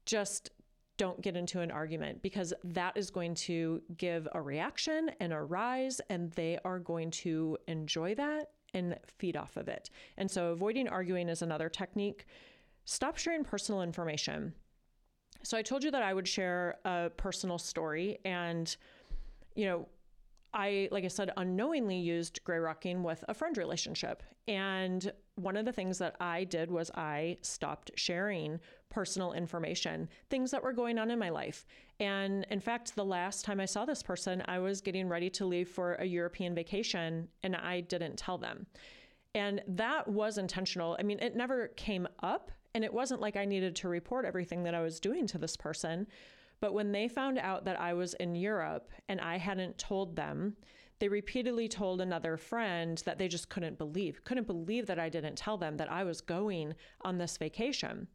just 0.06 0.52
don't 0.98 1.22
get 1.22 1.36
into 1.36 1.62
an 1.62 1.72
argument 1.72 2.22
because 2.22 2.54
that 2.64 2.96
is 2.98 3.10
going 3.10 3.34
to 3.34 3.82
give 3.98 4.28
a 4.34 4.42
reaction 4.42 5.10
and 5.20 5.34
a 5.34 5.42
rise, 5.42 6.02
and 6.10 6.32
they 6.34 6.60
are 6.66 6.78
going 6.78 7.10
to 7.10 7.58
enjoy 7.68 8.14
that 8.16 8.52
and 8.74 8.98
feed 9.18 9.36
off 9.38 9.56
of 9.58 9.68
it. 9.68 9.90
And 10.18 10.30
so, 10.30 10.52
avoiding 10.52 10.88
arguing 10.88 11.30
is 11.30 11.42
another 11.42 11.70
technique. 11.70 12.26
Stop 12.86 13.18
sharing 13.18 13.44
personal 13.44 13.82
information. 13.82 14.54
So, 15.42 15.58
I 15.58 15.62
told 15.62 15.86
you 15.86 15.92
that 15.92 16.04
I 16.04 16.14
would 16.14 16.28
share 16.28 16.80
a 16.84 17.10
personal 17.16 17.58
story, 17.58 18.20
and 18.26 18.76
you 19.56 19.66
know, 19.66 19.88
I, 20.54 20.90
like 20.92 21.06
I 21.06 21.10
said, 21.10 21.32
unknowingly 21.38 21.98
used 21.98 22.44
gray 22.44 22.58
rocking 22.58 23.04
with 23.04 23.24
a 23.28 23.34
friend 23.34 23.58
relationship. 23.58 24.24
And 24.48 25.12
one 25.36 25.56
of 25.56 25.66
the 25.66 25.72
things 25.72 25.98
that 26.00 26.16
I 26.20 26.44
did 26.44 26.72
was 26.72 26.90
I 26.96 27.38
stopped 27.42 27.92
sharing 27.96 28.60
personal 28.90 29.34
information, 29.34 30.10
things 30.30 30.52
that 30.52 30.64
were 30.64 30.74
going 30.74 30.98
on 30.98 31.12
in 31.12 31.20
my 31.20 31.30
life. 31.30 31.66
And 32.00 32.46
in 32.50 32.60
fact, 32.60 32.96
the 32.96 33.06
last 33.06 33.46
time 33.46 33.60
I 33.60 33.66
saw 33.66 33.86
this 33.86 34.02
person, 34.02 34.42
I 34.48 34.60
was 34.60 34.82
getting 34.82 35.08
ready 35.08 35.30
to 35.32 35.46
leave 35.46 35.70
for 35.70 35.96
a 35.96 36.06
European 36.06 36.56
vacation 36.56 37.28
and 37.44 37.56
I 37.56 37.82
didn't 37.82 38.18
tell 38.18 38.38
them. 38.38 38.66
And 39.36 39.62
that 39.68 40.08
was 40.08 40.38
intentional. 40.38 40.98
I 41.00 41.04
mean, 41.04 41.20
it 41.20 41.36
never 41.36 41.68
came 41.70 42.08
up, 42.24 42.52
and 42.74 42.84
it 42.84 42.94
wasn't 42.94 43.22
like 43.22 43.38
I 43.38 43.46
needed 43.46 43.76
to 43.78 43.90
report 43.90 44.26
everything 44.26 44.64
that 44.64 44.74
I 44.74 44.82
was 44.82 45.00
doing 45.00 45.28
to 45.28 45.38
this 45.38 45.56
person. 45.56 46.08
But 46.62 46.74
when 46.74 46.92
they 46.92 47.08
found 47.08 47.38
out 47.38 47.66
that 47.66 47.80
I 47.80 47.94
was 47.94 48.14
in 48.16 48.36
Europe 48.36 48.90
and 49.08 49.22
I 49.22 49.38
hadn't 49.38 49.78
told 49.78 50.16
them, 50.16 50.56
they 51.00 51.08
repeatedly 51.08 51.70
told 51.70 52.02
another 52.02 52.36
friend 52.36 53.02
that 53.06 53.18
they 53.18 53.30
just 53.30 53.50
couldn't 53.50 53.78
believe, 53.78 54.24
couldn't 54.26 54.48
believe 54.48 54.86
that 54.88 55.00
I 55.00 55.08
didn't 55.08 55.38
tell 55.38 55.58
them 55.58 55.78
that 55.78 55.92
I 55.92 56.04
was 56.04 56.20
going 56.20 56.76
on 57.02 57.18
this 57.18 57.38
vacation. 57.38 58.08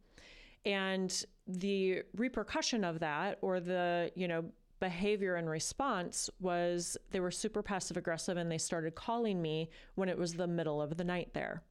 And 0.65 1.23
the 1.47 2.03
repercussion 2.15 2.83
of 2.83 2.99
that, 2.99 3.39
or 3.41 3.59
the, 3.59 4.11
you 4.15 4.27
know, 4.27 4.45
behavior 4.79 5.35
and 5.35 5.49
response 5.49 6.29
was 6.39 6.97
they 7.11 7.19
were 7.19 7.31
super 7.31 7.63
passive 7.63 7.97
aggressive 7.97 8.37
and 8.37 8.51
they 8.51 8.57
started 8.57 8.93
calling 8.93 9.41
me 9.41 9.69
when 9.95 10.09
it 10.09 10.17
was 10.17 10.33
the 10.33 10.47
middle 10.47 10.81
of 10.81 10.97
the 10.97 11.03
night 11.03 11.33
there. 11.33 11.63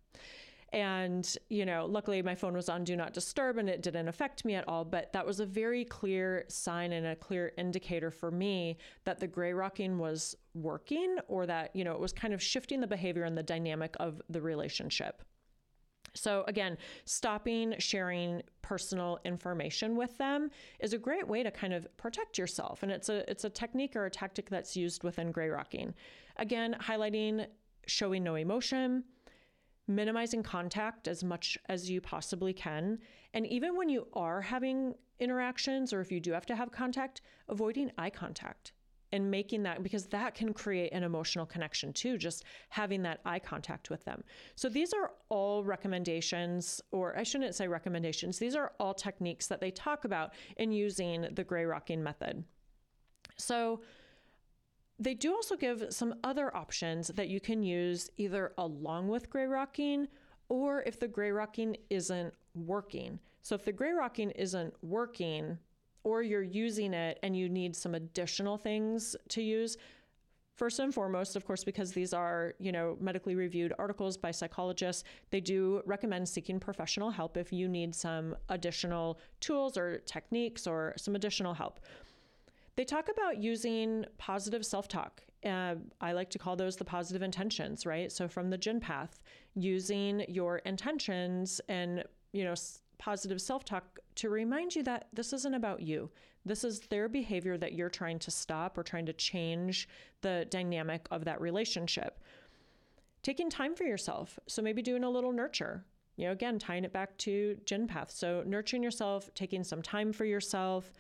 And, 0.74 1.37
you 1.50 1.64
know, 1.64 1.87
luckily 1.87 2.20
my 2.20 2.34
phone 2.34 2.54
was 2.54 2.68
on 2.68 2.82
do 2.82 2.96
not 2.96 3.12
disturb 3.12 3.58
and 3.58 3.70
it 3.70 3.80
didn't 3.80 4.08
affect 4.08 4.44
me 4.44 4.56
at 4.56 4.66
all. 4.66 4.84
But 4.84 5.12
that 5.12 5.24
was 5.24 5.38
a 5.38 5.46
very 5.46 5.84
clear 5.84 6.44
sign 6.48 6.92
and 6.92 7.06
a 7.06 7.14
clear 7.14 7.52
indicator 7.56 8.10
for 8.10 8.32
me 8.32 8.78
that 9.04 9.20
the 9.20 9.28
gray 9.28 9.52
rocking 9.52 9.98
was 9.98 10.34
working 10.52 11.18
or 11.28 11.46
that, 11.46 11.76
you 11.76 11.84
know, 11.84 11.92
it 11.92 12.00
was 12.00 12.12
kind 12.12 12.34
of 12.34 12.42
shifting 12.42 12.80
the 12.80 12.88
behavior 12.88 13.22
and 13.22 13.38
the 13.38 13.42
dynamic 13.42 13.94
of 14.00 14.20
the 14.28 14.40
relationship. 14.40 15.22
So, 16.12 16.42
again, 16.48 16.76
stopping 17.04 17.76
sharing 17.78 18.42
personal 18.60 19.20
information 19.24 19.94
with 19.94 20.18
them 20.18 20.50
is 20.80 20.92
a 20.92 20.98
great 20.98 21.28
way 21.28 21.44
to 21.44 21.52
kind 21.52 21.72
of 21.72 21.87
protect 21.98 22.37
yourself. 22.37 22.82
And 22.82 22.90
it's 22.90 23.08
a, 23.08 23.30
it's 23.30 23.44
a 23.44 23.50
technique 23.50 23.94
or 23.94 24.06
a 24.06 24.10
tactic 24.10 24.50
that's 24.50 24.76
used 24.76 25.04
within 25.04 25.30
gray 25.30 25.50
rocking. 25.50 25.94
Again, 26.37 26.76
highlighting 26.80 27.46
showing 27.87 28.24
no 28.24 28.34
emotion, 28.34 29.04
minimizing 29.87 30.42
contact 30.42 31.09
as 31.09 31.23
much 31.23 31.59
as 31.68 31.90
you 31.90 32.01
possibly 32.01 32.53
can. 32.53 32.99
And 33.35 33.47
even 33.47 33.77
when 33.77 33.88
you 33.88 34.07
are 34.12 34.40
having 34.40 34.94
interactions 35.20 35.92
or 35.92 36.01
if 36.01 36.11
you 36.11 36.20
do 36.20 36.33
have 36.33 36.47
to 36.47 36.57
have 36.57 36.73
contact, 36.73 37.20
avoiding 37.49 37.90
eye 37.99 38.11
contact 38.11 38.73
and 39.12 39.31
making 39.31 39.62
that 39.62 39.83
because 39.83 40.07
that 40.07 40.35
can 40.35 40.53
create 40.53 40.92
an 40.92 41.05
emotional 41.05 41.47
connection 41.47 41.92
too, 41.92 42.18
just 42.18 42.44
having 42.70 43.03
that 43.03 43.20
eye 43.25 43.38
contact 43.38 43.88
with 43.90 44.05
them. 44.05 44.25
So 44.57 44.68
these 44.68 44.92
are 44.92 45.12
all 45.29 45.62
recommendations, 45.62 46.81
or 46.90 47.16
I 47.16 47.23
shouldn't 47.23 47.55
say 47.55 47.68
recommendations, 47.68 48.38
these 48.38 48.57
are 48.57 48.73
all 48.81 48.92
techniques 48.92 49.47
that 49.47 49.61
they 49.61 49.70
talk 49.70 50.05
about 50.05 50.35
in 50.57 50.73
using 50.73 51.29
the 51.33 51.44
gray 51.44 51.64
rocking 51.64 52.03
method. 52.03 52.42
So, 53.37 53.83
they 54.98 55.14
do 55.14 55.33
also 55.35 55.57
give 55.57 55.87
some 55.90 56.14
other 56.22 56.54
options 56.57 57.09
that 57.09 57.28
you 57.28 57.40
can 57.40 57.62
use 57.62 58.11
either 58.16 58.52
along 58.59 59.09
with 59.09 59.30
gray 59.30 59.46
rocking 59.46 60.09
or 60.48 60.83
if 60.83 61.00
the 61.00 61.09
gray 61.09 61.30
rocking 61.30 61.76
isn't 61.90 62.33
working. 62.54 63.18
So 63.42 63.54
if 63.54 63.64
the 63.64 63.72
gray 63.72 63.92
rocking 63.92 64.30
isn't 64.30 64.74
working 64.83 65.59
or 66.04 66.22
you're 66.22 66.42
using 66.42 66.94
it 66.94 67.18
and 67.22 67.37
you 67.37 67.48
need 67.48 67.74
some 67.74 67.94
additional 67.94 68.57
things 68.57 69.16
to 69.30 69.42
use, 69.42 69.76
First 70.54 70.78
and 70.78 70.94
foremost, 70.94 71.35
of 71.35 71.44
course, 71.44 71.64
because 71.64 71.90
these 71.92 72.14
are, 72.14 72.54
you 72.61 72.70
know, 72.70 72.96
medically 73.00 73.35
reviewed 73.35 73.72
articles 73.76 74.16
by 74.16 74.30
psychologists, 74.30 75.02
they 75.30 75.40
do 75.40 75.83
recommend 75.85 76.28
seeking 76.28 76.61
professional 76.61 77.11
help 77.11 77.37
if 77.37 77.52
you 77.52 77.66
need 77.66 77.92
some 77.92 78.37
additional 78.48 79.18
tools 79.40 79.76
or 79.76 79.98
techniques 80.07 80.68
or 80.68 80.94
some 80.96 81.16
additional 81.16 81.54
help. 81.54 81.80
They 82.76 82.84
talk 82.84 83.08
about 83.08 83.42
using 83.42 84.04
positive 84.18 84.66
self 84.66 84.88
talk. 84.88 85.22
Uh, 85.44 85.74
I 86.00 86.12
like 86.12 86.30
to 86.30 86.38
call 86.38 86.56
those 86.56 86.76
the 86.76 86.84
positive 86.84 87.22
intentions, 87.22 87.84
right? 87.84 88.10
So 88.10 88.28
from 88.28 88.50
the 88.50 88.58
Jinn 88.58 88.80
path, 88.80 89.20
using 89.54 90.24
your 90.28 90.58
intentions 90.58 91.60
and, 91.68 92.04
you 92.32 92.44
know, 92.44 92.54
positive 92.98 93.40
self 93.40 93.64
talk 93.64 93.98
to 94.16 94.30
remind 94.30 94.74
you 94.74 94.82
that 94.84 95.08
this 95.12 95.32
isn't 95.32 95.54
about 95.54 95.82
you. 95.82 96.10
This 96.46 96.64
is 96.64 96.80
their 96.80 97.08
behavior 97.08 97.56
that 97.58 97.72
you're 97.72 97.88
trying 97.88 98.18
to 98.20 98.30
stop 98.30 98.76
or 98.76 98.82
trying 98.82 99.06
to 99.06 99.12
change 99.12 99.88
the 100.20 100.46
dynamic 100.50 101.06
of 101.10 101.24
that 101.24 101.40
relationship. 101.40 102.20
Taking 103.22 103.48
time 103.48 103.74
for 103.74 103.84
yourself. 103.84 104.38
So 104.46 104.60
maybe 104.60 104.82
doing 104.82 105.04
a 105.04 105.10
little 105.10 105.32
nurture. 105.32 105.84
You 106.16 106.26
know, 106.26 106.32
again, 106.32 106.58
tying 106.58 106.84
it 106.84 106.92
back 106.92 107.16
to 107.18 107.56
Jinn 107.64 107.87
path. 107.87 108.10
So 108.10 108.42
nurturing 108.46 108.82
yourself, 108.82 109.32
taking 109.34 109.64
some 109.64 109.82
time 109.82 110.12
for 110.12 110.24
yourself, 110.24 110.92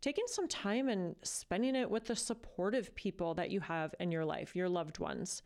taking 0.00 0.24
some 0.26 0.48
time 0.48 0.88
and 0.88 1.14
spending 1.22 1.76
it 1.76 1.90
with 1.90 2.06
the 2.06 2.16
supportive 2.16 2.94
people 2.94 3.34
that 3.34 3.50
you 3.50 3.60
have 3.60 3.94
in 4.00 4.10
your 4.10 4.24
life, 4.24 4.56
your 4.56 4.68
loved 4.68 4.98
ones. 4.98 5.42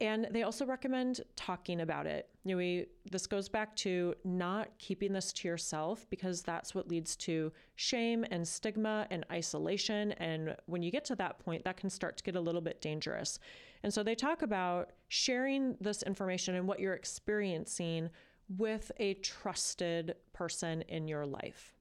And 0.00 0.28
they 0.30 0.44
also 0.44 0.64
recommend 0.64 1.22
talking 1.34 1.80
about 1.80 2.06
it. 2.06 2.28
You 2.44 2.52
know, 2.52 2.58
we, 2.58 2.86
this 3.10 3.26
goes 3.26 3.48
back 3.48 3.74
to 3.76 4.14
not 4.24 4.68
keeping 4.78 5.12
this 5.12 5.32
to 5.32 5.48
yourself 5.48 6.06
because 6.08 6.42
that's 6.42 6.72
what 6.72 6.88
leads 6.88 7.16
to 7.16 7.52
shame 7.74 8.24
and 8.30 8.46
stigma 8.46 9.08
and 9.10 9.26
isolation. 9.32 10.12
And 10.12 10.56
when 10.66 10.82
you 10.82 10.92
get 10.92 11.04
to 11.06 11.16
that 11.16 11.40
point, 11.40 11.64
that 11.64 11.76
can 11.76 11.90
start 11.90 12.16
to 12.18 12.22
get 12.22 12.36
a 12.36 12.40
little 12.40 12.60
bit 12.60 12.80
dangerous. 12.80 13.40
And 13.82 13.92
so 13.92 14.04
they 14.04 14.14
talk 14.14 14.42
about 14.42 14.90
sharing 15.08 15.76
this 15.80 16.04
information 16.04 16.54
and 16.54 16.68
what 16.68 16.78
you're 16.78 16.94
experiencing 16.94 18.08
with 18.56 18.92
a 18.98 19.14
trusted 19.14 20.14
person 20.32 20.82
in 20.82 21.08
your 21.08 21.26
life. 21.26 21.74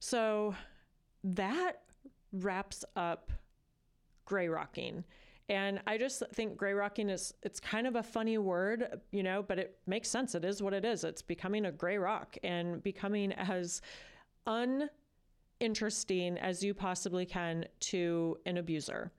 So 0.00 0.54
that 1.24 1.82
wraps 2.32 2.84
up 2.94 3.32
gray 4.24 4.48
rocking. 4.48 5.04
And 5.48 5.80
I 5.86 5.96
just 5.96 6.22
think 6.34 6.56
gray 6.56 6.72
rocking 6.72 7.08
is 7.08 7.32
it's 7.42 7.60
kind 7.60 7.86
of 7.86 7.94
a 7.94 8.02
funny 8.02 8.36
word, 8.36 9.00
you 9.12 9.22
know, 9.22 9.44
but 9.46 9.58
it 9.58 9.78
makes 9.86 10.08
sense. 10.08 10.34
It 10.34 10.44
is 10.44 10.60
what 10.60 10.74
it 10.74 10.84
is. 10.84 11.04
It's 11.04 11.22
becoming 11.22 11.66
a 11.66 11.72
gray 11.72 11.98
rock 11.98 12.36
and 12.42 12.82
becoming 12.82 13.32
as 13.32 13.80
uninteresting 15.60 16.36
as 16.38 16.64
you 16.64 16.74
possibly 16.74 17.24
can 17.24 17.66
to 17.80 18.38
an 18.44 18.56
abuser. 18.58 19.12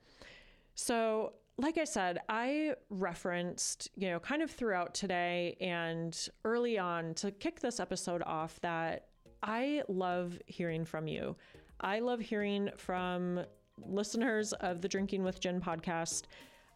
So, 0.76 1.34
like 1.60 1.80
I 1.80 1.86
said, 1.86 2.20
I 2.30 2.76
referenced, 2.92 3.90
you 3.96 4.10
know, 4.10 4.20
kind 4.20 4.44
of 4.44 4.52
throughout 4.52 4.94
today 4.94 5.58
and 5.60 6.30
early 6.46 6.78
on 6.78 7.16
to 7.16 7.32
kick 7.32 7.62
this 7.62 7.80
episode 7.80 8.22
off 8.24 8.60
that 8.62 9.08
I 9.42 9.82
love 9.88 10.40
hearing 10.46 10.86
from 10.86 11.08
you. 11.08 11.36
I 11.80 12.00
love 12.00 12.20
hearing 12.20 12.70
from 12.78 13.42
listeners 13.86 14.54
of 14.54 14.82
the 14.82 14.88
Drinking 14.88 15.24
with 15.24 15.40
Gin 15.40 15.62
podcast. 15.62 16.24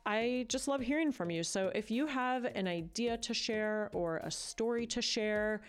I 0.06 0.46
just 0.50 0.68
love 0.68 0.82
hearing 0.82 1.12
from 1.12 1.30
you. 1.30 1.44
So 1.44 1.72
if 1.74 1.92
you 1.92 2.08
have 2.08 2.46
an 2.46 2.68
idea 2.68 3.18
to 3.18 3.34
share 3.34 3.90
or 3.94 4.18
a 4.18 4.32
story 4.32 4.86
to 4.88 5.02
share, 5.02 5.62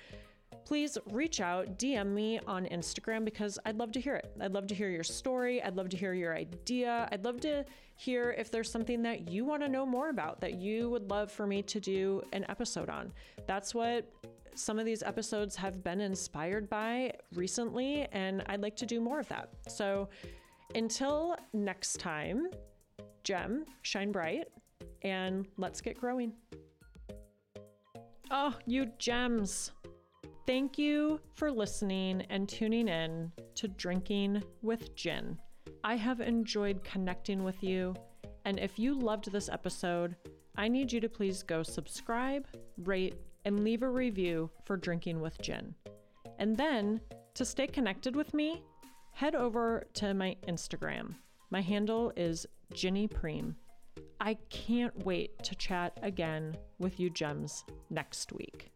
please 0.65 0.97
reach 1.11 1.41
out, 1.41 1.79
DM 1.79 2.09
me 2.09 2.41
on 2.47 2.67
Instagram 2.67 3.25
because 3.25 3.59
I'd 3.65 3.79
love 3.79 3.93
to 3.93 4.01
hear 4.01 4.17
it. 4.17 4.33
I'd 4.41 4.53
love 4.53 4.67
to 4.69 4.75
hear 4.75 4.91
your 4.91 5.05
story. 5.05 5.63
I'd 5.63 5.77
love 5.77 5.89
to 5.91 5.97
hear 5.97 6.15
your 6.15 6.35
idea. 6.35 7.09
I'd 7.11 7.25
love 7.25 7.41
to 7.41 7.65
hear 7.97 8.35
if 8.39 8.51
there's 8.51 8.71
something 8.71 9.03
that 9.03 9.29
you 9.29 9.45
want 9.45 9.63
to 9.63 9.69
know 9.69 9.85
more 9.85 10.09
about 10.09 10.41
that 10.41 10.55
you 10.55 10.91
would 10.91 11.11
love 11.11 11.31
for 11.31 11.47
me 11.47 11.63
to 11.63 11.81
do 11.81 12.23
an 12.33 12.45
episode 12.49 12.89
on. 12.89 13.13
That's 13.47 13.75
what 13.75 14.11
some 14.55 14.79
of 14.79 14.85
these 14.85 15.03
episodes 15.03 15.57
have 15.57 15.83
been 15.83 16.01
inspired 16.01 16.69
by 16.69 17.13
recently, 17.35 18.07
and 18.13 18.43
I'd 18.47 18.61
like 18.61 18.77
to 18.77 18.87
do 18.87 19.01
more 19.01 19.21
of 19.21 19.29
that. 19.29 19.51
So 19.69 20.09
until 20.75 21.37
next 21.53 22.01
time, 22.01 22.49
Gem, 23.25 23.65
shine 23.83 24.13
bright, 24.13 24.49
and 25.03 25.47
let's 25.57 25.81
get 25.81 25.99
growing. 25.99 26.33
Oh, 28.31 28.57
you 28.67 28.87
gems! 28.99 29.73
Thank 30.47 30.77
you 30.77 31.21
for 31.35 31.53
listening 31.53 32.23
and 32.31 32.49
tuning 32.49 32.89
in 32.89 33.31
to 33.55 33.69
Drinking 33.69 34.43
with 34.63 34.95
Gin. 34.97 35.39
I 35.85 35.95
have 35.97 36.21
enjoyed 36.21 36.83
connecting 36.83 37.45
with 37.45 37.63
you, 37.63 37.95
and 38.45 38.59
if 38.59 38.79
you 38.79 38.99
loved 38.99 39.31
this 39.31 39.49
episode, 39.49 40.17
I 40.57 40.69
need 40.69 40.93
you 40.93 41.01
to 41.01 41.09
please 41.09 41.43
go 41.43 41.63
subscribe, 41.63 42.47
rate, 42.79 43.15
and 43.45 43.65
leave 43.65 43.83
a 43.83 43.89
review 43.89 44.51
for 44.65 44.77
Drinking 44.77 45.21
with 45.21 45.41
Gin. 45.41 45.75
And 46.39 46.57
then, 46.57 47.01
to 47.35 47.45
stay 47.45 47.67
connected 47.67 48.17
with 48.17 48.35
me, 48.35 48.63
head 49.13 49.35
over 49.35 49.87
to 49.95 50.15
my 50.15 50.37
Instagram. 50.49 51.15
My 51.51 51.61
handle 51.61 52.13
is 52.17 52.47
Ginny 52.73 53.07
Priem. 53.09 53.55
I 54.21 54.35
can't 54.51 55.05
wait 55.05 55.43
to 55.45 55.55
chat 55.55 55.99
again 56.03 56.57
with 56.79 56.99
you 56.99 57.11
gems 57.11 57.65
next 57.91 58.33
week. 58.33 58.72